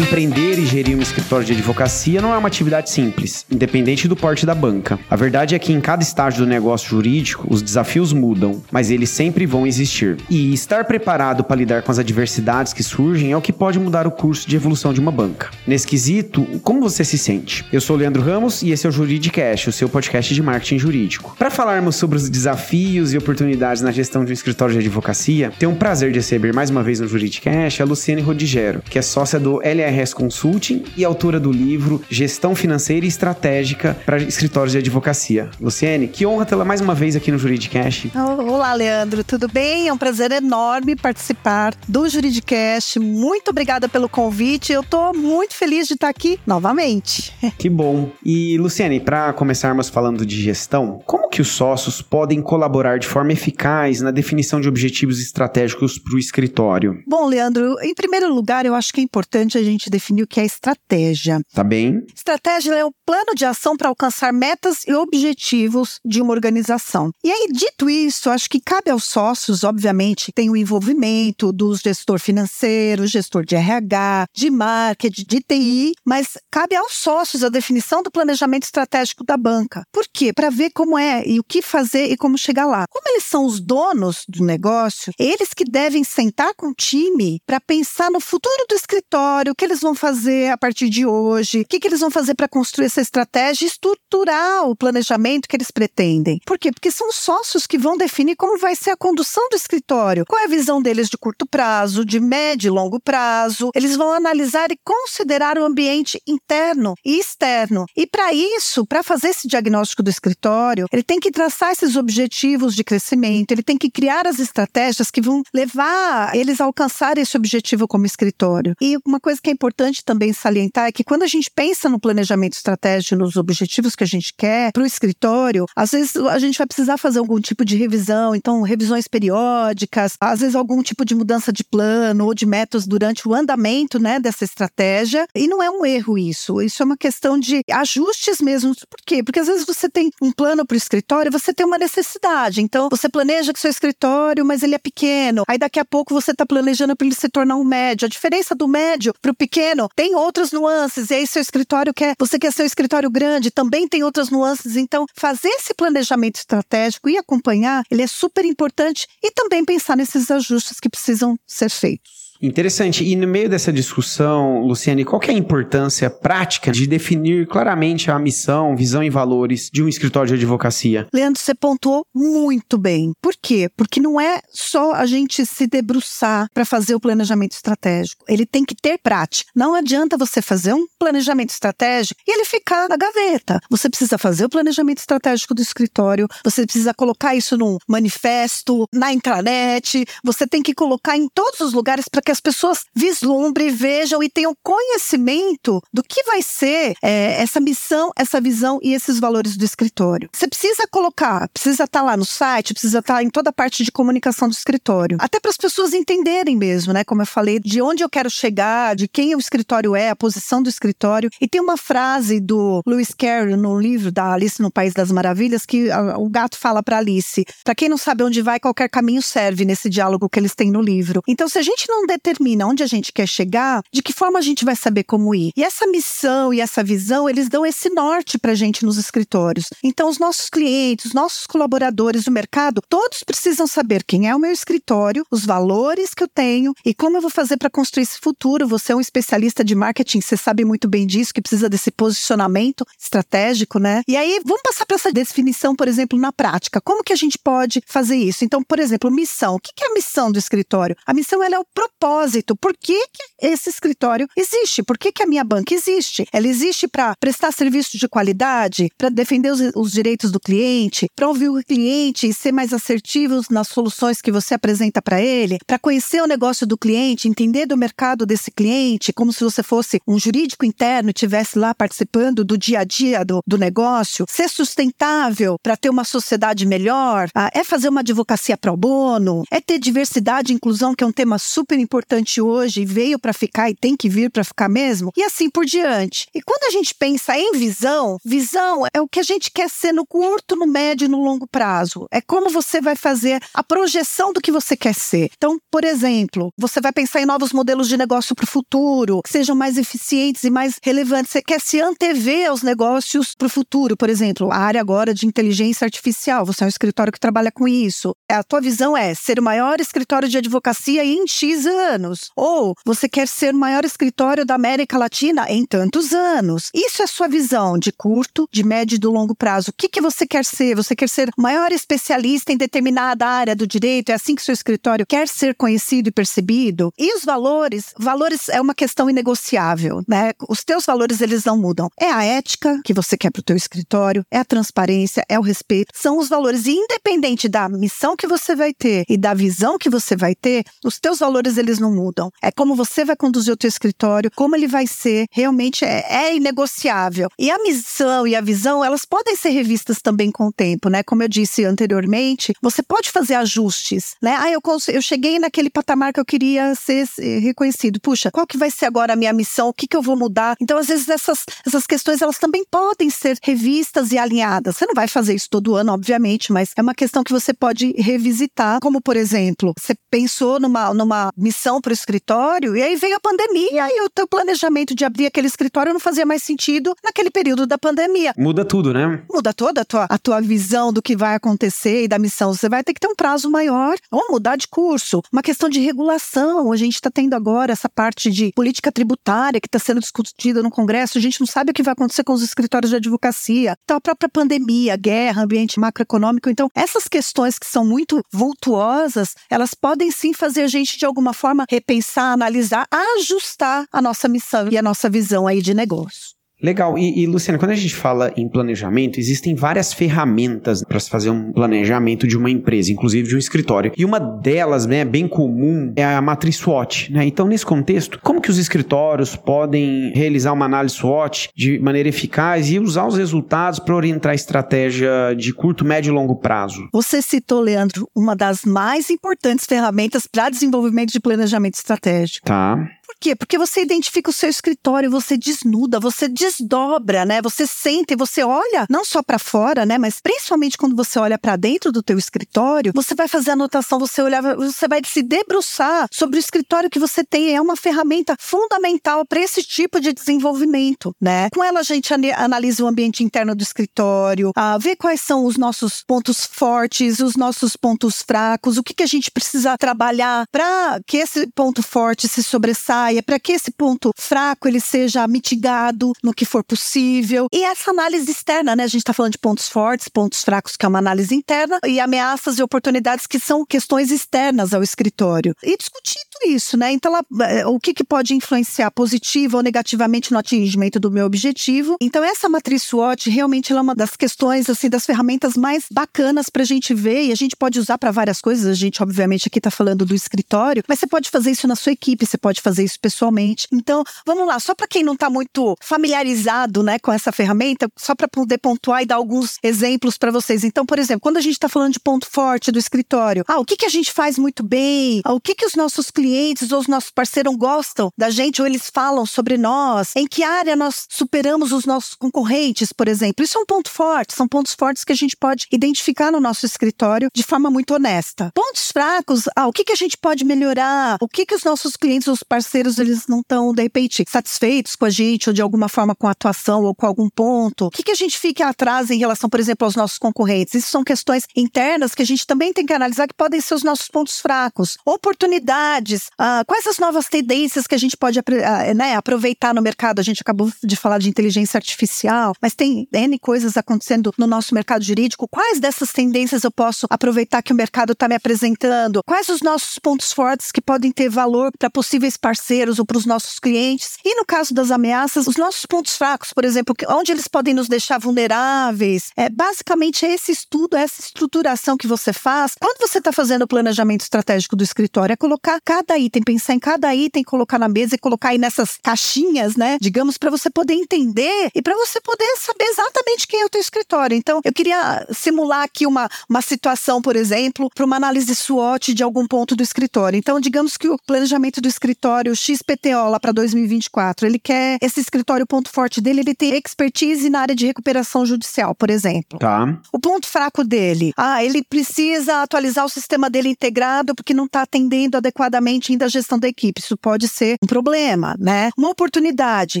Empreender 0.00 0.58
e 0.58 0.64
gerir 0.64 0.96
um 0.96 1.02
escritório 1.02 1.44
de 1.44 1.52
advocacia 1.52 2.22
não 2.22 2.32
é 2.32 2.38
uma 2.38 2.48
atividade 2.48 2.88
simples, 2.88 3.44
independente 3.50 4.08
do 4.08 4.16
porte 4.16 4.46
da 4.46 4.54
banca. 4.54 4.98
A 5.10 5.14
verdade 5.14 5.54
é 5.54 5.58
que 5.58 5.74
em 5.74 5.80
cada 5.80 6.02
estágio 6.02 6.42
do 6.42 6.48
negócio 6.48 6.88
jurídico, 6.88 7.46
os 7.50 7.60
desafios 7.60 8.10
mudam, 8.10 8.62
mas 8.72 8.90
eles 8.90 9.10
sempre 9.10 9.44
vão 9.44 9.66
existir. 9.66 10.16
E 10.30 10.54
estar 10.54 10.86
preparado 10.86 11.44
para 11.44 11.56
lidar 11.56 11.82
com 11.82 11.92
as 11.92 11.98
adversidades 11.98 12.72
que 12.72 12.82
surgem 12.82 13.32
é 13.32 13.36
o 13.36 13.42
que 13.42 13.52
pode 13.52 13.78
mudar 13.78 14.06
o 14.06 14.10
curso 14.10 14.48
de 14.48 14.56
evolução 14.56 14.94
de 14.94 15.00
uma 15.00 15.12
banca. 15.12 15.50
Nesse 15.66 15.86
quesito, 15.86 16.46
como 16.62 16.80
você 16.80 17.04
se 17.04 17.18
sente? 17.18 17.66
Eu 17.70 17.82
sou 17.82 17.94
Leandro 17.94 18.22
Ramos 18.22 18.62
e 18.62 18.70
esse 18.70 18.86
é 18.86 18.88
o 18.88 18.92
Juridicast, 18.92 19.68
o 19.68 19.72
seu 19.72 19.86
podcast 19.86 20.34
de 20.34 20.42
marketing 20.42 20.78
jurídico. 20.78 21.36
Para 21.38 21.50
falarmos 21.50 21.96
sobre 21.96 22.16
os 22.16 22.30
desafios 22.30 23.12
e 23.12 23.18
oportunidades 23.18 23.82
na 23.82 23.92
gestão 23.92 24.24
de 24.24 24.30
um 24.30 24.34
escritório 24.34 24.72
de 24.72 24.80
advocacia, 24.80 25.52
tenho 25.58 25.72
o 25.72 25.76
prazer 25.76 26.10
de 26.10 26.20
receber 26.20 26.54
mais 26.54 26.70
uma 26.70 26.82
vez 26.82 27.00
no 27.00 27.06
Juridicast 27.06 27.82
a 27.82 27.84
Luciane 27.84 28.22
Rodigero, 28.22 28.80
que 28.88 28.98
é 28.98 29.02
sócia 29.02 29.38
do 29.38 29.62
LR 29.62 29.89
RS 29.90 30.14
Consulting 30.14 30.84
e 30.96 31.04
autora 31.04 31.40
do 31.40 31.50
livro 31.50 32.00
Gestão 32.08 32.54
Financeira 32.54 33.04
e 33.04 33.08
Estratégica 33.08 33.96
para 34.06 34.18
Escritórios 34.18 34.72
de 34.72 34.78
Advocacia. 34.78 35.50
Luciene, 35.60 36.08
que 36.08 36.24
honra 36.24 36.46
tê-la 36.46 36.64
mais 36.64 36.80
uma 36.80 36.94
vez 36.94 37.16
aqui 37.16 37.30
no 37.30 37.38
Juridicast. 37.38 38.12
Olá, 38.14 38.72
Leandro, 38.74 39.24
tudo 39.24 39.48
bem? 39.48 39.88
É 39.88 39.92
um 39.92 39.98
prazer 39.98 40.30
enorme 40.32 40.96
participar 40.96 41.74
do 41.88 42.08
Juridicast. 42.08 42.98
Muito 42.98 43.50
obrigada 43.50 43.88
pelo 43.88 44.08
convite. 44.08 44.72
Eu 44.72 44.82
estou 44.82 45.14
muito 45.14 45.54
feliz 45.54 45.88
de 45.88 45.94
estar 45.94 46.08
aqui 46.08 46.38
novamente. 46.46 47.32
Que 47.58 47.68
bom. 47.68 48.10
E, 48.24 48.56
Luciene, 48.56 49.00
para 49.00 49.32
começarmos 49.34 49.90
falando 49.90 50.24
de 50.24 50.40
gestão, 50.40 51.02
como 51.04 51.28
que 51.28 51.42
os 51.42 51.48
sócios 51.48 52.00
podem 52.00 52.40
colaborar 52.40 52.98
de 52.98 53.06
forma 53.06 53.32
eficaz 53.32 54.00
na 54.00 54.10
definição 54.10 54.60
de 54.60 54.68
objetivos 54.68 55.20
estratégicos 55.20 55.98
para 55.98 56.14
o 56.14 56.18
escritório? 56.18 57.02
Bom, 57.06 57.26
Leandro, 57.26 57.76
em 57.82 57.94
primeiro 57.94 58.32
lugar, 58.32 58.64
eu 58.64 58.74
acho 58.74 58.92
que 58.92 59.00
é 59.00 59.04
importante 59.04 59.58
a 59.58 59.62
gente 59.62 59.79
gente 59.80 59.90
definir 59.90 60.22
o 60.22 60.26
que 60.26 60.38
é 60.38 60.44
estratégia. 60.44 61.40
Tá 61.54 61.64
bem. 61.64 62.04
Estratégia 62.14 62.74
é 62.74 62.84
o 62.84 62.92
plano 63.10 63.34
de 63.34 63.44
ação 63.44 63.76
para 63.76 63.88
alcançar 63.88 64.32
metas 64.32 64.84
e 64.86 64.94
objetivos 64.94 65.98
de 66.04 66.22
uma 66.22 66.32
organização. 66.32 67.10
E 67.24 67.32
aí, 67.32 67.48
dito 67.52 67.90
isso, 67.90 68.30
acho 68.30 68.48
que 68.48 68.60
cabe 68.60 68.88
aos 68.88 69.02
sócios, 69.02 69.64
obviamente, 69.64 70.30
tem 70.32 70.48
o 70.48 70.56
envolvimento 70.56 71.52
do 71.52 71.74
gestor 71.74 72.20
financeiro, 72.20 73.08
gestor 73.08 73.44
de 73.44 73.56
RH, 73.56 74.26
de 74.32 74.48
marketing, 74.48 75.24
de 75.26 75.40
TI, 75.40 75.92
mas 76.06 76.38
cabe 76.52 76.76
aos 76.76 76.92
sócios 76.92 77.42
a 77.42 77.48
definição 77.48 78.00
do 78.00 78.12
planejamento 78.12 78.62
estratégico 78.62 79.24
da 79.24 79.36
banca. 79.36 79.82
Por 79.92 80.04
quê? 80.14 80.32
Para 80.32 80.48
ver 80.48 80.70
como 80.70 80.96
é 80.96 81.26
e 81.26 81.40
o 81.40 81.44
que 81.44 81.62
fazer 81.62 82.12
e 82.12 82.16
como 82.16 82.38
chegar 82.38 82.66
lá. 82.66 82.84
Como 82.88 83.08
eles 83.08 83.24
são 83.24 83.44
os 83.44 83.58
donos 83.58 84.22
do 84.28 84.44
negócio, 84.44 85.12
eles 85.18 85.52
que 85.52 85.64
devem 85.64 86.04
sentar 86.04 86.54
com 86.54 86.68
o 86.68 86.74
time 86.74 87.40
para 87.44 87.60
pensar 87.60 88.08
no 88.08 88.20
futuro 88.20 88.66
do 88.68 88.76
escritório, 88.76 89.50
o 89.50 89.54
que 89.56 89.64
eles 89.64 89.80
vão 89.80 89.96
fazer 89.96 90.52
a 90.52 90.56
partir 90.56 90.88
de 90.88 91.04
hoje? 91.04 91.62
O 91.62 91.66
que, 91.66 91.80
que 91.80 91.88
eles 91.88 91.98
vão 91.98 92.10
fazer 92.12 92.36
para 92.36 92.46
construir 92.46 92.86
essa 92.86 92.99
estratégia 93.00 93.64
e 93.64 93.68
estruturar 93.68 94.68
o 94.68 94.76
planejamento 94.76 95.48
que 95.48 95.56
eles 95.56 95.70
pretendem? 95.70 96.40
Por 96.44 96.58
quê? 96.58 96.70
Porque 96.72 96.90
são 96.90 97.12
sócios 97.12 97.66
que 97.66 97.78
vão 97.78 97.96
definir 97.96 98.36
como 98.36 98.58
vai 98.58 98.74
ser 98.74 98.90
a 98.90 98.96
condução 98.96 99.48
do 99.50 99.56
escritório. 99.56 100.24
Qual 100.26 100.40
é 100.40 100.44
a 100.44 100.48
visão 100.48 100.80
deles 100.80 101.08
de 101.08 101.18
curto 101.18 101.46
prazo, 101.46 102.04
de 102.04 102.20
médio 102.20 102.68
e 102.68 102.70
longo 102.70 103.00
prazo? 103.00 103.70
Eles 103.74 103.96
vão 103.96 104.12
analisar 104.12 104.70
e 104.70 104.78
considerar 104.84 105.58
o 105.58 105.64
ambiente 105.64 106.20
interno 106.26 106.94
e 107.04 107.18
externo. 107.18 107.84
E 107.96 108.06
para 108.06 108.32
isso, 108.32 108.86
para 108.86 109.02
fazer 109.02 109.28
esse 109.28 109.48
diagnóstico 109.48 110.02
do 110.02 110.10
escritório, 110.10 110.86
ele 110.92 111.02
tem 111.02 111.20
que 111.20 111.30
traçar 111.30 111.72
esses 111.72 111.96
objetivos 111.96 112.74
de 112.74 112.84
crescimento, 112.84 113.52
ele 113.52 113.62
tem 113.62 113.78
que 113.78 113.90
criar 113.90 114.26
as 114.26 114.38
estratégias 114.38 115.10
que 115.10 115.20
vão 115.20 115.42
levar 115.54 116.34
eles 116.34 116.60
a 116.60 116.64
alcançar 116.64 117.18
esse 117.18 117.36
objetivo 117.36 117.86
como 117.86 118.06
escritório. 118.06 118.74
E 118.80 118.96
uma 119.06 119.20
coisa 119.20 119.40
que 119.42 119.50
é 119.50 119.52
importante 119.52 120.04
também 120.04 120.32
salientar 120.32 120.86
é 120.86 120.92
que 120.92 121.04
quando 121.04 121.22
a 121.22 121.26
gente 121.26 121.50
pensa 121.50 121.88
no 121.88 122.00
planejamento 122.00 122.54
estratégico, 122.54 122.89
nos 123.16 123.36
objetivos 123.36 123.94
que 123.94 124.04
a 124.04 124.06
gente 124.06 124.34
quer 124.34 124.72
para 124.72 124.82
o 124.82 124.86
escritório, 124.86 125.66
às 125.74 125.92
vezes 125.92 126.16
a 126.16 126.38
gente 126.38 126.58
vai 126.58 126.66
precisar 126.66 126.96
fazer 126.96 127.18
algum 127.18 127.40
tipo 127.40 127.64
de 127.64 127.76
revisão, 127.76 128.34
então 128.34 128.62
revisões 128.62 129.06
periódicas, 129.06 130.14
às 130.20 130.40
vezes 130.40 130.54
algum 130.54 130.82
tipo 130.82 131.04
de 131.04 131.14
mudança 131.14 131.52
de 131.52 131.64
plano 131.64 132.26
ou 132.26 132.34
de 132.34 132.46
métodos 132.46 132.86
durante 132.86 133.28
o 133.28 133.34
andamento, 133.34 133.98
né, 133.98 134.18
dessa 134.18 134.44
estratégia. 134.44 135.26
E 135.34 135.46
não 135.46 135.62
é 135.62 135.70
um 135.70 135.84
erro 135.84 136.18
isso, 136.18 136.60
isso 136.60 136.82
é 136.82 136.86
uma 136.86 136.96
questão 136.96 137.38
de 137.38 137.62
ajustes 137.70 138.40
mesmo. 138.40 138.74
Por 138.74 139.00
quê? 139.04 139.22
Porque 139.22 139.40
às 139.40 139.46
vezes 139.46 139.64
você 139.64 139.88
tem 139.88 140.10
um 140.20 140.32
plano 140.32 140.66
para 140.66 140.74
o 140.74 140.78
escritório, 140.78 141.32
você 141.32 141.52
tem 141.52 141.66
uma 141.66 141.78
necessidade. 141.78 142.60
Então 142.60 142.88
você 142.90 143.08
planeja 143.08 143.52
que 143.52 143.60
seu 143.60 143.70
escritório, 143.70 144.44
mas 144.44 144.62
ele 144.62 144.74
é 144.74 144.78
pequeno. 144.78 145.44
Aí 145.48 145.58
daqui 145.58 145.78
a 145.78 145.84
pouco 145.84 146.12
você 146.12 146.32
está 146.32 146.44
planejando 146.44 146.96
para 146.96 147.06
ele 147.06 147.14
se 147.14 147.28
tornar 147.28 147.56
um 147.56 147.64
médio. 147.64 148.06
A 148.06 148.08
diferença 148.08 148.54
do 148.54 148.66
médio 148.66 149.14
para 149.20 149.30
o 149.30 149.34
pequeno, 149.34 149.88
tem 149.94 150.14
outras 150.14 150.52
nuances. 150.52 151.10
E 151.10 151.14
aí, 151.14 151.26
seu 151.26 151.42
escritório 151.42 151.94
quer, 151.94 152.14
você 152.18 152.38
quer 152.38 152.52
seu 152.52 152.66
escritório 152.66 152.79
grande, 153.10 153.50
também 153.50 153.88
tem 153.88 154.02
outras 154.02 154.30
nuances. 154.30 154.76
Então, 154.76 155.06
fazer 155.14 155.48
esse 155.48 155.74
planejamento 155.74 156.36
estratégico 156.36 157.08
e 157.08 157.16
acompanhar, 157.18 157.82
ele 157.90 158.02
é 158.02 158.06
super 158.06 158.44
importante 158.44 159.06
e 159.22 159.30
também 159.30 159.64
pensar 159.64 159.96
nesses 159.96 160.30
ajustes 160.30 160.78
que 160.78 160.88
precisam 160.88 161.38
ser 161.46 161.70
feitos. 161.70 162.19
Interessante. 162.42 163.04
E 163.04 163.14
no 163.14 163.26
meio 163.26 163.48
dessa 163.48 163.72
discussão, 163.72 164.60
Luciane, 164.60 165.04
qual 165.04 165.20
é 165.24 165.30
a 165.30 165.34
importância 165.34 166.08
prática 166.08 166.72
de 166.72 166.86
definir 166.86 167.46
claramente 167.46 168.10
a 168.10 168.18
missão, 168.18 168.74
visão 168.74 169.02
e 169.02 169.10
valores 169.10 169.68
de 169.70 169.82
um 169.82 169.88
escritório 169.88 170.28
de 170.28 170.34
advocacia? 170.34 171.06
Leandro, 171.12 171.40
você 171.40 171.54
pontuou 171.54 172.04
muito 172.14 172.78
bem. 172.78 173.12
Por 173.20 173.34
quê? 173.40 173.68
Porque 173.76 174.00
não 174.00 174.20
é 174.20 174.40
só 174.48 174.94
a 174.94 175.04
gente 175.04 175.44
se 175.44 175.66
debruçar 175.66 176.48
para 176.54 176.64
fazer 176.64 176.94
o 176.94 177.00
planejamento 177.00 177.52
estratégico. 177.52 178.24
Ele 178.26 178.46
tem 178.46 178.64
que 178.64 178.74
ter 178.74 178.98
prática. 178.98 179.50
Não 179.54 179.74
adianta 179.74 180.16
você 180.16 180.40
fazer 180.40 180.72
um 180.72 180.86
planejamento 180.98 181.50
estratégico 181.50 182.20
e 182.26 182.32
ele 182.32 182.44
ficar 182.44 182.88
na 182.88 182.96
gaveta. 182.96 183.60
Você 183.70 183.88
precisa 183.88 184.16
fazer 184.16 184.46
o 184.46 184.48
planejamento 184.48 184.98
estratégico 184.98 185.54
do 185.54 185.62
escritório, 185.62 186.26
você 186.44 186.64
precisa 186.64 186.94
colocar 186.94 187.34
isso 187.34 187.56
num 187.56 187.76
manifesto, 187.86 188.86
na 188.92 189.12
intranet, 189.12 190.04
você 190.24 190.46
tem 190.46 190.62
que 190.62 190.74
colocar 190.74 191.16
em 191.16 191.28
todos 191.28 191.60
os 191.60 191.72
lugares 191.72 192.06
para 192.08 192.22
que 192.22 192.29
que 192.30 192.32
as 192.32 192.40
pessoas 192.40 192.84
vislumbrem, 192.94 193.70
vejam 193.70 194.22
e 194.22 194.28
tenham 194.28 194.54
conhecimento 194.62 195.82
do 195.92 196.00
que 196.00 196.22
vai 196.22 196.40
ser 196.42 196.94
é, 197.02 197.42
essa 197.42 197.58
missão, 197.58 198.12
essa 198.16 198.40
visão 198.40 198.78
e 198.82 198.94
esses 198.94 199.18
valores 199.18 199.56
do 199.56 199.64
escritório. 199.64 200.30
Você 200.32 200.46
precisa 200.46 200.86
colocar, 200.88 201.48
precisa 201.48 201.84
estar 201.84 201.98
tá 201.98 202.02
lá 202.02 202.16
no 202.16 202.24
site, 202.24 202.72
precisa 202.72 203.00
estar 203.00 203.14
tá 203.14 203.22
em 203.24 203.28
toda 203.28 203.50
a 203.50 203.52
parte 203.52 203.82
de 203.82 203.90
comunicação 203.90 204.48
do 204.48 204.52
escritório. 204.52 205.18
Até 205.20 205.40
para 205.40 205.50
as 205.50 205.56
pessoas 205.56 205.92
entenderem 205.92 206.56
mesmo, 206.56 206.92
né? 206.92 207.02
Como 207.02 207.20
eu 207.20 207.26
falei, 207.26 207.58
de 207.58 207.82
onde 207.82 208.04
eu 208.04 208.08
quero 208.08 208.30
chegar, 208.30 208.94
de 208.94 209.08
quem 209.08 209.34
o 209.34 209.38
escritório 209.40 209.96
é, 209.96 210.10
a 210.10 210.16
posição 210.16 210.62
do 210.62 210.68
escritório. 210.68 211.30
E 211.40 211.48
tem 211.48 211.60
uma 211.60 211.76
frase 211.76 212.38
do 212.38 212.80
Lewis 212.86 213.12
Carroll 213.12 213.56
no 213.56 213.80
livro 213.80 214.12
da 214.12 214.34
Alice 214.34 214.62
no 214.62 214.70
País 214.70 214.94
das 214.94 215.10
Maravilhas 215.10 215.66
que 215.66 215.90
a, 215.90 216.16
o 216.16 216.28
gato 216.28 216.56
fala 216.56 216.80
para 216.80 216.98
Alice: 216.98 217.44
para 217.64 217.74
quem 217.74 217.88
não 217.88 217.98
sabe 217.98 218.22
onde 218.22 218.40
vai, 218.40 218.60
qualquer 218.60 218.88
caminho 218.88 219.20
serve 219.20 219.64
nesse 219.64 219.90
diálogo 219.90 220.28
que 220.28 220.38
eles 220.38 220.54
têm 220.54 220.70
no 220.70 220.80
livro. 220.80 221.22
Então, 221.26 221.48
se 221.48 221.58
a 221.58 221.62
gente 221.62 221.88
não 221.88 222.06
determina 222.20 222.66
onde 222.66 222.82
a 222.82 222.86
gente 222.86 223.12
quer 223.12 223.26
chegar, 223.26 223.82
de 223.92 224.02
que 224.02 224.12
forma 224.12 224.38
a 224.38 224.42
gente 224.42 224.64
vai 224.64 224.76
saber 224.76 225.04
como 225.04 225.34
ir? 225.34 225.52
E 225.56 225.64
essa 225.64 225.86
missão 225.86 226.52
e 226.52 226.60
essa 226.60 226.84
visão, 226.84 227.28
eles 227.28 227.48
dão 227.48 227.64
esse 227.64 227.88
norte 227.88 228.38
para 228.38 228.52
a 228.52 228.54
gente 228.54 228.84
nos 228.84 228.98
escritórios. 228.98 229.66
Então, 229.82 230.08
os 230.08 230.18
nossos 230.18 230.50
clientes, 230.50 231.06
os 231.06 231.14
nossos 231.14 231.46
colaboradores 231.46 232.24
do 232.24 232.30
mercado, 232.30 232.82
todos 232.88 233.24
precisam 233.24 233.66
saber 233.66 234.04
quem 234.04 234.28
é 234.28 234.36
o 234.36 234.38
meu 234.38 234.52
escritório, 234.52 235.24
os 235.30 235.46
valores 235.46 236.12
que 236.14 236.22
eu 236.22 236.28
tenho 236.28 236.74
e 236.84 236.94
como 236.94 237.16
eu 237.16 237.20
vou 237.20 237.30
fazer 237.30 237.56
para 237.56 237.70
construir 237.70 238.02
esse 238.02 238.18
futuro. 238.20 238.68
Você 238.68 238.92
é 238.92 238.96
um 238.96 239.00
especialista 239.00 239.64
de 239.64 239.74
marketing, 239.74 240.20
você 240.20 240.36
sabe 240.36 240.64
muito 240.64 240.88
bem 240.88 241.06
disso, 241.06 241.32
que 241.32 241.40
precisa 241.40 241.68
desse 241.68 241.90
posicionamento 241.90 242.84
estratégico, 243.00 243.78
né? 243.78 244.02
E 244.06 244.16
aí, 244.16 244.40
vamos 244.44 244.62
passar 244.62 244.84
para 244.84 244.96
essa 244.96 245.10
definição, 245.10 245.74
por 245.74 245.88
exemplo, 245.88 246.18
na 246.18 246.32
prática. 246.32 246.80
Como 246.80 247.02
que 247.02 247.12
a 247.12 247.16
gente 247.16 247.38
pode 247.38 247.82
fazer 247.86 248.16
isso? 248.16 248.44
Então, 248.44 248.62
por 248.62 248.78
exemplo, 248.78 249.10
missão. 249.10 249.54
O 249.54 249.60
que 249.60 249.72
é 249.82 249.86
a 249.90 249.94
missão 249.94 250.30
do 250.30 250.38
escritório? 250.38 250.96
A 251.06 251.14
missão 251.14 251.42
ela 251.42 251.56
é 251.56 251.58
o 251.58 251.64
propósito 251.64 252.09
propósito. 252.10 252.56
Por 252.56 252.74
que, 252.76 253.06
que 253.08 253.46
esse 253.46 253.70
escritório 253.70 254.26
existe? 254.36 254.82
Por 254.82 254.98
que, 254.98 255.12
que 255.12 255.22
a 255.22 255.26
minha 255.26 255.44
banca 255.44 255.72
existe? 255.72 256.26
Ela 256.32 256.48
existe 256.48 256.88
para 256.88 257.14
prestar 257.18 257.52
serviço 257.52 257.96
de 257.96 258.08
qualidade, 258.08 258.90
para 258.98 259.08
defender 259.08 259.52
os, 259.52 259.60
os, 259.76 259.92
direitos 259.92 260.32
do 260.32 260.40
cliente, 260.40 261.06
para 261.14 261.28
ouvir 261.28 261.48
o 261.48 261.62
cliente 261.62 262.28
e 262.28 262.34
ser 262.34 262.52
mais 262.52 262.72
assertivos 262.72 263.48
nas 263.48 263.68
soluções 263.68 264.20
que 264.20 264.32
você 264.32 264.54
apresenta 264.54 265.00
para 265.00 265.20
ele, 265.20 265.58
para 265.66 265.78
conhecer 265.78 266.20
o 266.22 266.26
negócio 266.26 266.66
do 266.66 266.76
cliente, 266.76 267.28
entender 267.28 267.66
do 267.66 267.76
mercado 267.76 268.26
desse 268.26 268.50
cliente, 268.50 269.12
como 269.12 269.32
se 269.32 269.44
você 269.44 269.62
fosse 269.62 270.00
um 270.06 270.18
jurídico 270.18 270.64
interno 270.64 271.10
e 271.10 271.12
estivesse 271.12 271.58
lá 271.58 271.74
participando 271.74 272.44
do 272.44 272.58
dia 272.58 272.80
a 272.80 272.84
dia 272.84 273.24
do, 273.24 273.40
do 273.46 273.56
negócio, 273.56 274.24
ser 274.28 274.48
sustentável 274.48 275.56
para 275.62 275.76
ter 275.76 275.90
uma 275.90 276.04
sociedade 276.04 276.66
melhor, 276.66 277.28
ah, 277.34 277.50
é 277.54 277.62
fazer 277.62 277.88
uma 277.88 278.00
advocacia 278.00 278.56
pro 278.56 278.76
bono, 278.76 279.44
é 279.50 279.60
ter 279.60 279.78
diversidade 279.78 280.52
e 280.52 280.56
inclusão, 280.56 280.94
que 280.94 281.04
é 281.04 281.06
um 281.06 281.12
tema 281.12 281.38
super 281.38 281.78
importante 281.78 281.99
importante 282.00 282.40
hoje, 282.40 282.86
veio 282.86 283.18
para 283.18 283.32
ficar 283.32 283.68
e 283.68 283.74
tem 283.74 283.94
que 283.94 284.08
vir 284.08 284.30
para 284.30 284.42
ficar 284.42 284.70
mesmo, 284.70 285.12
e 285.14 285.22
assim 285.22 285.50
por 285.50 285.66
diante. 285.66 286.26
E 286.34 286.40
quando 286.40 286.64
a 286.64 286.70
gente 286.70 286.94
pensa 286.94 287.36
em 287.36 287.52
visão, 287.52 288.18
visão 288.24 288.86
é 288.94 289.00
o 289.00 289.08
que 289.08 289.20
a 289.20 289.22
gente 289.22 289.50
quer 289.50 289.68
ser 289.68 289.92
no 289.92 290.06
curto, 290.06 290.56
no 290.56 290.66
médio 290.66 291.04
e 291.04 291.08
no 291.08 291.22
longo 291.22 291.46
prazo. 291.46 292.06
É 292.10 292.22
como 292.22 292.48
você 292.48 292.80
vai 292.80 292.96
fazer 292.96 293.42
a 293.52 293.62
projeção 293.62 294.32
do 294.32 294.40
que 294.40 294.50
você 294.50 294.74
quer 294.74 294.94
ser. 294.94 295.30
Então, 295.36 295.58
por 295.70 295.84
exemplo, 295.84 296.50
você 296.56 296.80
vai 296.80 296.90
pensar 296.90 297.20
em 297.20 297.26
novos 297.26 297.52
modelos 297.52 297.86
de 297.86 297.98
negócio 297.98 298.34
para 298.34 298.44
o 298.44 298.48
futuro, 298.48 299.20
que 299.22 299.30
sejam 299.30 299.54
mais 299.54 299.76
eficientes 299.76 300.44
e 300.44 300.50
mais 300.50 300.78
relevantes. 300.82 301.32
Você 301.32 301.42
quer 301.42 301.60
se 301.60 301.80
antever 301.80 302.48
aos 302.48 302.62
negócios 302.62 303.34
para 303.34 303.46
o 303.46 303.50
futuro, 303.50 303.94
por 303.94 304.08
exemplo, 304.08 304.50
a 304.50 304.56
área 304.56 304.80
agora 304.80 305.12
de 305.12 305.26
inteligência 305.26 305.84
artificial. 305.84 306.46
Você 306.46 306.64
é 306.64 306.66
um 306.66 306.68
escritório 306.68 307.12
que 307.12 307.20
trabalha 307.20 307.52
com 307.52 307.68
isso. 307.68 308.14
A 308.30 308.42
tua 308.42 308.60
visão 308.60 308.96
é 308.96 309.14
ser 309.14 309.38
o 309.38 309.42
maior 309.42 309.80
escritório 309.80 310.28
de 310.28 310.38
advocacia 310.38 311.04
em 311.04 311.26
X 311.26 311.66
anos. 311.66 311.89
Ou 312.36 312.74
você 312.84 313.08
quer 313.08 313.26
ser 313.26 313.54
o 313.54 313.58
maior 313.58 313.84
escritório 313.84 314.44
da 314.44 314.54
América 314.54 314.98
Latina 314.98 315.46
em 315.48 315.64
tantos 315.64 316.12
anos. 316.12 316.70
Isso 316.74 317.02
é 317.02 317.06
sua 317.06 317.28
visão 317.28 317.78
de 317.78 317.92
curto, 317.92 318.48
de 318.52 318.62
médio 318.62 318.96
e 318.96 318.98
do 318.98 319.10
longo 319.10 319.34
prazo. 319.34 319.70
O 319.70 319.74
que, 319.74 319.88
que 319.88 320.00
você 320.00 320.26
quer 320.26 320.44
ser? 320.44 320.74
Você 320.76 320.94
quer 320.94 321.08
ser 321.08 321.28
o 321.36 321.42
maior 321.42 321.72
especialista 321.72 322.52
em 322.52 322.56
determinada 322.56 323.26
área 323.26 323.56
do 323.56 323.66
direito? 323.66 324.10
É 324.10 324.14
assim 324.14 324.34
que 324.34 324.42
seu 324.42 324.52
escritório 324.52 325.06
quer 325.06 325.28
ser 325.28 325.54
conhecido 325.54 326.08
e 326.08 326.12
percebido? 326.12 326.92
E 326.98 327.14
os 327.14 327.24
valores? 327.24 327.92
Valores 327.98 328.48
é 328.48 328.60
uma 328.60 328.74
questão 328.74 329.08
inegociável, 329.08 330.02
né? 330.06 330.32
Os 330.48 330.64
teus 330.64 330.84
valores, 330.84 331.20
eles 331.20 331.44
não 331.44 331.56
mudam. 331.56 331.88
É 331.98 332.10
a 332.10 332.24
ética 332.24 332.80
que 332.84 332.94
você 332.94 333.16
quer 333.16 333.30
para 333.30 333.40
o 333.40 333.44
teu 333.44 333.56
escritório, 333.56 334.24
é 334.30 334.38
a 334.38 334.44
transparência, 334.44 335.24
é 335.28 335.38
o 335.38 335.42
respeito. 335.42 335.92
São 335.94 336.18
os 336.18 336.28
valores. 336.28 336.66
E 336.66 336.72
independente 336.72 337.48
da 337.48 337.68
missão 337.68 338.16
que 338.16 338.26
você 338.26 338.54
vai 338.54 338.72
ter 338.72 339.04
e 339.08 339.16
da 339.16 339.34
visão 339.34 339.78
que 339.78 339.90
você 339.90 340.16
vai 340.16 340.34
ter, 340.34 340.64
os 340.84 340.98
teus 340.98 341.18
valores, 341.18 341.56
eles 341.56 341.69
não 341.78 341.94
mudam. 341.94 342.30
É 342.42 342.50
como 342.50 342.74
você 342.74 343.04
vai 343.04 343.16
conduzir 343.16 343.52
o 343.52 343.56
teu 343.56 343.68
escritório, 343.68 344.30
como 344.34 344.56
ele 344.56 344.66
vai 344.66 344.86
ser, 344.86 345.26
realmente 345.30 345.84
é, 345.84 346.04
é 346.08 346.36
inegociável. 346.36 347.28
E 347.38 347.50
a 347.50 347.58
missão 347.62 348.26
e 348.26 348.34
a 348.34 348.40
visão, 348.40 348.84
elas 348.84 349.04
podem 349.04 349.36
ser 349.36 349.50
revistas 349.50 350.00
também 350.02 350.30
com 350.30 350.46
o 350.46 350.52
tempo, 350.52 350.88
né? 350.88 351.02
Como 351.02 351.22
eu 351.22 351.28
disse 351.28 351.64
anteriormente, 351.64 352.52
você 352.60 352.82
pode 352.82 353.10
fazer 353.10 353.34
ajustes, 353.34 354.14
né? 354.22 354.36
Ah, 354.38 354.50
eu, 354.50 354.60
eu 354.88 355.02
cheguei 355.02 355.38
naquele 355.38 355.70
patamar 355.70 356.12
que 356.12 356.20
eu 356.20 356.24
queria 356.24 356.74
ser 356.74 357.06
reconhecido. 357.40 358.00
Puxa, 358.00 358.30
qual 358.30 358.46
que 358.46 358.56
vai 358.56 358.70
ser 358.70 358.86
agora 358.86 359.12
a 359.12 359.16
minha 359.16 359.32
missão? 359.32 359.68
O 359.68 359.72
que, 359.72 359.86
que 359.86 359.96
eu 359.96 360.02
vou 360.02 360.16
mudar? 360.16 360.56
Então, 360.60 360.78
às 360.78 360.88
vezes, 360.88 361.08
essas, 361.08 361.44
essas 361.66 361.86
questões, 361.86 362.22
elas 362.22 362.38
também 362.38 362.64
podem 362.70 363.10
ser 363.10 363.38
revistas 363.42 364.12
e 364.12 364.18
alinhadas. 364.18 364.76
Você 364.76 364.86
não 364.86 364.94
vai 364.94 365.08
fazer 365.08 365.34
isso 365.34 365.48
todo 365.50 365.74
ano, 365.74 365.92
obviamente, 365.92 366.52
mas 366.52 366.72
é 366.76 366.82
uma 366.82 366.94
questão 366.94 367.22
que 367.22 367.32
você 367.32 367.52
pode 367.52 367.92
revisitar, 367.96 368.78
como, 368.80 369.00
por 369.00 369.16
exemplo, 369.16 369.74
você 369.78 369.94
pensou 370.10 370.58
numa, 370.58 370.92
numa 370.94 371.30
missão 371.36 371.59
para 371.60 371.90
o 371.90 371.92
escritório 371.92 372.74
e 372.74 372.82
aí 372.82 372.96
veio 372.96 373.16
a 373.16 373.20
pandemia 373.20 373.88
e 373.90 374.00
o 374.02 374.08
teu 374.08 374.26
planejamento 374.26 374.94
de 374.94 375.04
abrir 375.04 375.26
aquele 375.26 375.46
escritório 375.46 375.92
não 375.92 376.00
fazia 376.00 376.24
mais 376.24 376.42
sentido 376.42 376.94
naquele 377.04 377.30
período 377.30 377.66
da 377.66 377.76
pandemia. 377.76 378.32
Muda 378.38 378.64
tudo, 378.64 378.94
né? 378.94 379.22
Muda 379.30 379.52
toda 379.52 379.82
a 379.82 379.84
tua, 379.84 380.04
a 380.04 380.18
tua 380.18 380.40
visão 380.40 380.90
do 380.90 381.02
que 381.02 381.14
vai 381.14 381.34
acontecer 381.34 382.04
e 382.04 382.08
da 382.08 382.18
missão. 382.18 382.54
Você 382.54 382.68
vai 382.68 382.82
ter 382.82 382.94
que 382.94 383.00
ter 383.00 383.08
um 383.08 383.14
prazo 383.14 383.50
maior 383.50 383.94
ou 384.10 384.28
mudar 384.30 384.56
de 384.56 384.66
curso. 384.68 385.20
Uma 385.30 385.42
questão 385.42 385.68
de 385.68 385.80
regulação. 385.80 386.72
A 386.72 386.76
gente 386.76 386.94
está 386.94 387.10
tendo 387.10 387.34
agora 387.34 387.72
essa 387.72 387.88
parte 387.88 388.30
de 388.30 388.52
política 388.54 388.90
tributária 388.90 389.60
que 389.60 389.68
está 389.68 389.78
sendo 389.78 390.00
discutida 390.00 390.62
no 390.62 390.70
Congresso. 390.70 391.18
A 391.18 391.20
gente 391.20 391.40
não 391.40 391.46
sabe 391.46 391.72
o 391.72 391.74
que 391.74 391.82
vai 391.82 391.92
acontecer 391.92 392.24
com 392.24 392.32
os 392.32 392.42
escritórios 392.42 392.90
de 392.90 392.96
advocacia. 392.96 393.74
Então, 393.84 393.96
a 393.96 394.00
própria 394.00 394.28
pandemia, 394.28 394.96
guerra, 394.96 395.42
ambiente 395.42 395.78
macroeconômico. 395.78 396.48
Então, 396.48 396.68
essas 396.74 397.06
questões 397.06 397.58
que 397.58 397.66
são 397.66 397.84
muito 397.84 398.22
vultuosas, 398.32 399.34
elas 399.50 399.74
podem 399.74 400.10
sim 400.10 400.32
fazer 400.32 400.62
a 400.62 400.68
gente, 400.68 400.98
de 400.98 401.04
alguma 401.04 401.32
forma, 401.32 401.49
repensar, 401.70 402.32
analisar, 402.32 402.86
ajustar 403.18 403.86
a 403.92 404.02
nossa 404.02 404.28
missão 404.28 404.68
e 404.70 404.78
a 404.78 404.82
nossa 404.82 405.08
visão 405.08 405.46
aí 405.46 405.60
de 405.60 405.74
negócio. 405.74 406.39
Legal. 406.62 406.98
E, 406.98 407.22
e, 407.22 407.26
Luciana, 407.26 407.58
quando 407.58 407.70
a 407.70 407.76
gente 407.76 407.94
fala 407.94 408.32
em 408.36 408.48
planejamento, 408.48 409.18
existem 409.18 409.54
várias 409.54 409.92
ferramentas 409.92 410.84
para 410.84 411.00
se 411.00 411.08
fazer 411.08 411.30
um 411.30 411.52
planejamento 411.52 412.26
de 412.26 412.36
uma 412.36 412.50
empresa, 412.50 412.92
inclusive 412.92 413.28
de 413.28 413.34
um 413.34 413.38
escritório. 413.38 413.92
E 413.96 414.04
uma 414.04 414.18
delas, 414.18 414.86
né, 414.86 415.04
bem 415.04 415.26
comum, 415.26 415.92
é 415.96 416.04
a 416.04 416.20
matriz 416.20 416.56
SWOT. 416.56 417.12
Né? 417.12 417.24
Então, 417.24 417.46
nesse 417.46 417.64
contexto, 417.64 418.18
como 418.22 418.40
que 418.40 418.50
os 418.50 418.58
escritórios 418.58 419.36
podem 419.36 420.12
realizar 420.14 420.52
uma 420.52 420.66
análise 420.66 420.96
SWOT 420.96 421.50
de 421.56 421.78
maneira 421.78 422.08
eficaz 422.08 422.70
e 422.70 422.78
usar 422.78 423.06
os 423.06 423.16
resultados 423.16 423.78
para 423.78 423.94
orientar 423.94 424.32
a 424.32 424.34
estratégia 424.34 425.34
de 425.36 425.52
curto, 425.52 425.84
médio 425.84 426.10
e 426.10 426.14
longo 426.14 426.36
prazo? 426.36 426.88
Você 426.92 427.22
citou, 427.22 427.60
Leandro, 427.60 428.08
uma 428.14 428.36
das 428.36 428.64
mais 428.64 429.10
importantes 429.10 429.66
ferramentas 429.66 430.26
para 430.26 430.50
desenvolvimento 430.50 431.12
de 431.12 431.20
planejamento 431.20 431.74
estratégico. 431.74 432.46
Tá. 432.46 432.78
Por 433.10 433.16
quê? 433.18 433.34
Porque 433.34 433.58
você 433.58 433.82
identifica 433.82 434.30
o 434.30 434.32
seu 434.32 434.48
escritório, 434.48 435.10
você 435.10 435.36
desnuda, 435.36 435.98
você 435.98 436.28
desdobra, 436.28 437.24
né? 437.24 437.42
Você 437.42 437.66
sente, 437.66 438.14
você 438.14 438.44
olha 438.44 438.86
não 438.88 439.04
só 439.04 439.20
para 439.20 439.36
fora, 439.36 439.84
né? 439.84 439.98
Mas 439.98 440.20
principalmente 440.20 440.78
quando 440.78 440.94
você 440.94 441.18
olha 441.18 441.36
para 441.36 441.56
dentro 441.56 441.90
do 441.90 442.04
teu 442.04 442.16
escritório, 442.16 442.92
você 442.94 443.16
vai 443.16 443.26
fazer 443.26 443.50
anotação, 443.50 443.98
você 443.98 444.22
olhar, 444.22 444.40
você 444.54 444.86
vai 444.86 445.00
se 445.04 445.22
debruçar 445.22 446.06
sobre 446.12 446.38
o 446.38 446.38
escritório 446.38 446.88
que 446.88 447.00
você 447.00 447.24
tem. 447.24 447.52
É 447.52 447.60
uma 447.60 447.74
ferramenta 447.74 448.36
fundamental 448.38 449.26
para 449.26 449.40
esse 449.40 449.64
tipo 449.64 450.00
de 450.00 450.12
desenvolvimento, 450.12 451.12
né? 451.20 451.50
Com 451.50 451.64
ela 451.64 451.80
a 451.80 451.82
gente 451.82 452.14
analisa 452.14 452.84
o 452.84 452.86
ambiente 452.86 453.24
interno 453.24 453.56
do 453.56 453.62
escritório, 453.62 454.52
a 454.54 454.78
ver 454.78 454.94
quais 454.94 455.20
são 455.20 455.44
os 455.44 455.56
nossos 455.56 456.04
pontos 456.06 456.46
fortes, 456.46 457.18
os 457.18 457.34
nossos 457.34 457.74
pontos 457.76 458.22
fracos, 458.22 458.78
o 458.78 458.84
que, 458.84 458.94
que 458.94 459.02
a 459.02 459.08
gente 459.08 459.32
precisa 459.32 459.76
trabalhar 459.76 460.44
para 460.52 461.00
que 461.04 461.16
esse 461.16 461.48
ponto 461.56 461.82
forte 461.82 462.28
se 462.28 462.42
sobressaia 462.44 462.99
saia, 463.00 463.22
para 463.22 463.40
que 463.40 463.52
esse 463.52 463.70
ponto 463.70 464.12
fraco 464.16 464.68
ele 464.68 464.80
seja 464.80 465.26
mitigado 465.26 466.12
no 466.22 466.34
que 466.34 466.44
for 466.44 466.62
possível. 466.62 467.46
E 467.52 467.64
essa 467.64 467.90
análise 467.90 468.30
externa, 468.30 468.76
né? 468.76 468.84
A 468.84 468.86
gente 468.86 468.98
está 469.00 469.12
falando 469.12 469.32
de 469.32 469.38
pontos 469.38 469.68
fortes, 469.68 470.08
pontos 470.08 470.44
fracos, 470.44 470.76
que 470.76 470.84
é 470.84 470.88
uma 470.88 470.98
análise 470.98 471.34
interna, 471.34 471.78
e 471.86 471.98
ameaças 471.98 472.58
e 472.58 472.62
oportunidades 472.62 473.26
que 473.26 473.38
são 473.38 473.64
questões 473.64 474.10
externas 474.10 474.74
ao 474.74 474.82
escritório. 474.82 475.54
E 475.62 475.76
discutir 475.76 476.20
tudo 476.30 476.50
isso, 476.52 476.76
né? 476.76 476.92
Então, 476.92 477.14
ela, 477.14 477.48
é, 477.48 477.66
o 477.66 477.78
que, 477.80 477.94
que 477.94 478.04
pode 478.04 478.34
influenciar 478.34 478.90
positiva 478.90 479.56
ou 479.56 479.62
negativamente 479.62 480.32
no 480.32 480.38
atingimento 480.38 481.00
do 481.00 481.10
meu 481.10 481.24
objetivo. 481.24 481.96
Então, 482.00 482.22
essa 482.22 482.48
matriz 482.48 482.82
SWOT 482.82 483.30
realmente 483.30 483.72
é 483.72 483.80
uma 483.80 483.94
das 483.94 484.16
questões, 484.16 484.68
assim, 484.68 484.90
das 484.90 485.06
ferramentas 485.06 485.54
mais 485.54 485.84
bacanas 485.90 486.50
para 486.50 486.62
a 486.62 486.66
gente 486.66 486.92
ver, 486.92 487.24
e 487.24 487.32
a 487.32 487.34
gente 487.34 487.56
pode 487.56 487.78
usar 487.78 487.96
para 487.96 488.10
várias 488.10 488.40
coisas. 488.40 488.66
A 488.66 488.74
gente, 488.74 489.02
obviamente, 489.02 489.48
aqui 489.48 489.58
está 489.58 489.70
falando 489.70 490.04
do 490.04 490.14
escritório, 490.14 490.82
mas 490.86 490.98
você 490.98 491.06
pode 491.06 491.30
fazer 491.30 491.50
isso 491.50 491.66
na 491.66 491.76
sua 491.76 491.92
equipe, 491.92 492.26
você 492.26 492.36
pode 492.36 492.60
fazer 492.60 492.84
isso 492.84 492.89
pessoalmente. 492.96 493.66
Então, 493.72 494.02
vamos 494.26 494.46
lá, 494.46 494.58
só 494.58 494.74
para 494.74 494.86
quem 494.86 495.02
não 495.02 495.14
está 495.14 495.30
muito 495.30 495.76
familiarizado, 495.80 496.82
né, 496.82 496.98
com 496.98 497.12
essa 497.12 497.32
ferramenta, 497.32 497.88
só 497.96 498.14
para 498.14 498.28
poder 498.28 498.58
pontuar 498.58 499.02
e 499.02 499.06
dar 499.06 499.16
alguns 499.16 499.58
exemplos 499.62 500.16
para 500.16 500.30
vocês. 500.30 500.64
Então, 500.64 500.84
por 500.86 500.98
exemplo, 500.98 501.20
quando 501.20 501.36
a 501.36 501.40
gente 501.40 501.54
está 501.54 501.68
falando 501.68 501.92
de 501.92 502.00
ponto 502.00 502.26
forte 502.30 502.70
do 502.70 502.78
escritório, 502.78 503.44
ah, 503.46 503.58
o 503.58 503.64
que 503.64 503.76
que 503.76 503.86
a 503.86 503.90
gente 503.90 504.12
faz 504.12 504.38
muito 504.38 504.62
bem? 504.62 505.20
Ah, 505.24 505.32
o 505.32 505.40
que 505.40 505.54
que 505.54 505.66
os 505.66 505.74
nossos 505.74 506.10
clientes 506.10 506.72
ou 506.72 506.80
os 506.80 506.86
nossos 506.86 507.10
parceiros 507.10 507.54
gostam 507.56 508.10
da 508.16 508.30
gente 508.30 508.60
ou 508.60 508.66
eles 508.66 508.90
falam 508.92 509.26
sobre 509.26 509.56
nós? 509.56 510.12
Em 510.16 510.26
que 510.26 510.42
área 510.42 510.76
nós 510.76 511.06
superamos 511.08 511.72
os 511.72 511.84
nossos 511.84 512.14
concorrentes, 512.14 512.92
por 512.92 513.08
exemplo? 513.08 513.44
Isso 513.44 513.58
é 513.58 513.60
um 513.60 513.66
ponto 513.66 513.90
forte, 513.90 514.34
são 514.34 514.48
pontos 514.48 514.74
fortes 514.74 515.04
que 515.04 515.12
a 515.12 515.16
gente 515.16 515.36
pode 515.36 515.66
identificar 515.70 516.30
no 516.30 516.40
nosso 516.40 516.66
escritório 516.66 517.28
de 517.34 517.42
forma 517.42 517.70
muito 517.70 517.94
honesta. 517.94 518.50
Pontos 518.54 518.90
fracos, 518.90 519.44
ah, 519.56 519.66
o 519.66 519.72
que 519.72 519.84
que 519.84 519.92
a 519.92 519.96
gente 519.96 520.16
pode 520.16 520.44
melhorar? 520.44 521.18
O 521.20 521.28
que 521.28 521.46
que 521.46 521.54
os 521.54 521.64
nossos 521.64 521.96
clientes, 521.96 522.28
os 522.28 522.42
parceiros 522.42 522.79
parceiros 522.80 522.98
eles 522.98 523.26
não 523.26 523.40
estão, 523.40 523.72
de 523.72 523.82
repente, 523.82 524.24
satisfeitos 524.28 524.96
com 524.96 525.04
a 525.04 525.10
gente 525.10 525.48
ou 525.48 525.54
de 525.54 525.62
alguma 525.62 525.88
forma 525.88 526.14
com 526.14 526.26
a 526.26 526.30
atuação 526.30 526.84
ou 526.84 526.94
com 526.94 527.06
algum 527.06 527.28
ponto. 527.28 527.86
O 527.86 527.90
que, 527.90 528.02
que 528.02 528.10
a 528.10 528.14
gente 528.14 528.38
fica 528.38 528.68
atrás 528.68 529.10
em 529.10 529.18
relação, 529.18 529.50
por 529.50 529.60
exemplo, 529.60 529.84
aos 529.84 529.96
nossos 529.96 530.18
concorrentes? 530.18 530.74
Isso 530.74 530.90
são 530.90 531.04
questões 531.04 531.46
internas 531.54 532.14
que 532.14 532.22
a 532.22 532.26
gente 532.26 532.46
também 532.46 532.72
tem 532.72 532.86
que 532.86 532.92
analisar 532.92 533.26
que 533.26 533.34
podem 533.34 533.60
ser 533.60 533.74
os 533.74 533.82
nossos 533.82 534.08
pontos 534.08 534.40
fracos. 534.40 534.96
Oportunidades, 535.04 536.30
ah, 536.38 536.62
quais 536.66 536.86
as 536.86 536.98
novas 536.98 537.26
tendências 537.26 537.86
que 537.86 537.94
a 537.94 537.98
gente 537.98 538.16
pode 538.16 538.38
ah, 538.38 538.94
né, 538.94 539.14
aproveitar 539.14 539.74
no 539.74 539.82
mercado? 539.82 540.20
A 540.20 540.24
gente 540.24 540.40
acabou 540.40 540.70
de 540.82 540.96
falar 540.96 541.18
de 541.18 541.28
inteligência 541.28 541.78
artificial, 541.78 542.54
mas 542.60 542.74
tem 542.74 543.08
N 543.12 543.38
coisas 543.38 543.76
acontecendo 543.76 544.32
no 544.38 544.46
nosso 544.46 544.74
mercado 544.74 545.04
jurídico. 545.04 545.48
Quais 545.48 545.80
dessas 545.80 546.12
tendências 546.12 546.64
eu 546.64 546.70
posso 546.70 547.06
aproveitar 547.10 547.62
que 547.62 547.72
o 547.72 547.76
mercado 547.76 548.12
está 548.12 548.28
me 548.28 548.34
apresentando? 548.34 549.22
Quais 549.26 549.48
os 549.48 549.60
nossos 549.60 549.98
pontos 549.98 550.32
fortes 550.32 550.72
que 550.72 550.80
podem 550.80 551.12
ter 551.12 551.28
valor 551.28 551.70
para 551.78 551.90
possíveis 551.90 552.36
parceiros? 552.36 552.69
Parceiros 552.70 552.98
ou 552.98 553.04
para 553.04 553.18
os 553.18 553.26
nossos 553.26 553.58
clientes. 553.58 554.16
E 554.24 554.34
no 554.36 554.44
caso 554.44 554.72
das 554.72 554.90
ameaças, 554.90 555.46
os 555.46 555.56
nossos 555.56 555.84
pontos 555.86 556.16
fracos, 556.16 556.52
por 556.52 556.64
exemplo, 556.64 556.94
onde 557.08 557.32
eles 557.32 557.48
podem 557.48 557.74
nos 557.74 557.88
deixar 557.88 558.18
vulneráveis. 558.18 559.32
É 559.36 559.48
basicamente 559.48 560.24
esse 560.24 560.52
estudo, 560.52 560.96
essa 560.96 561.20
estruturação 561.20 561.96
que 561.96 562.06
você 562.06 562.32
faz. 562.32 562.74
Quando 562.80 562.98
você 563.00 563.18
está 563.18 563.32
fazendo 563.32 563.62
o 563.62 563.66
planejamento 563.66 564.20
estratégico 564.20 564.76
do 564.76 564.84
escritório, 564.84 565.32
é 565.32 565.36
colocar 565.36 565.80
cada 565.84 566.16
item, 566.16 566.42
pensar 566.42 566.74
em 566.74 566.78
cada 566.78 567.14
item, 567.14 567.42
colocar 567.42 567.78
na 567.78 567.88
mesa 567.88 568.14
e 568.14 568.18
colocar 568.18 568.50
aí 568.50 568.58
nessas 568.58 568.98
caixinhas, 569.02 569.76
né? 569.76 569.98
Digamos, 570.00 570.38
para 570.38 570.50
você 570.50 570.70
poder 570.70 570.94
entender 570.94 571.70
e 571.74 571.82
para 571.82 571.94
você 571.94 572.20
poder 572.20 572.56
saber 572.56 572.84
exatamente 572.84 573.46
quem 573.46 573.62
é 573.62 573.64
o 573.64 573.68
teu 573.68 573.80
escritório. 573.80 574.36
Então, 574.36 574.60
eu 574.64 574.72
queria 574.72 575.26
simular 575.32 575.82
aqui 575.82 576.06
uma, 576.06 576.28
uma 576.48 576.62
situação, 576.62 577.20
por 577.20 577.34
exemplo, 577.34 577.90
para 577.94 578.04
uma 578.04 578.16
análise 578.16 578.54
SWOT 578.54 579.12
de 579.14 579.22
algum 579.22 579.46
ponto 579.46 579.74
do 579.74 579.82
escritório. 579.82 580.38
Então, 580.38 580.60
digamos 580.60 580.96
que 580.96 581.08
o 581.08 581.18
planejamento 581.26 581.80
do 581.80 581.88
escritório 581.88 582.49
XPTO 582.54 583.28
lá 583.28 583.40
para 583.40 583.52
2024, 583.52 584.46
ele 584.46 584.58
quer 584.58 584.98
esse 585.00 585.20
escritório, 585.20 585.64
o 585.64 585.66
ponto 585.66 585.90
forte 585.90 586.20
dele, 586.20 586.40
ele 586.40 586.54
tem 586.54 586.74
expertise 586.76 587.48
na 587.50 587.60
área 587.60 587.74
de 587.74 587.86
recuperação 587.86 588.44
judicial, 588.46 588.94
por 588.94 589.10
exemplo. 589.10 589.58
Tá. 589.58 589.98
O 590.12 590.18
ponto 590.18 590.46
fraco 590.46 590.84
dele, 590.84 591.32
ah, 591.36 591.64
ele 591.64 591.82
precisa 591.82 592.62
atualizar 592.62 593.04
o 593.04 593.08
sistema 593.08 593.50
dele 593.50 593.68
integrado 593.68 594.34
porque 594.34 594.54
não 594.54 594.64
está 594.64 594.82
atendendo 594.82 595.36
adequadamente 595.36 596.12
ainda 596.12 596.26
a 596.26 596.28
gestão 596.28 596.58
da 596.58 596.68
equipe. 596.68 597.00
Isso 597.00 597.16
pode 597.16 597.48
ser 597.48 597.76
um 597.82 597.86
problema, 597.86 598.56
né? 598.58 598.90
Uma 598.96 599.10
oportunidade. 599.10 600.00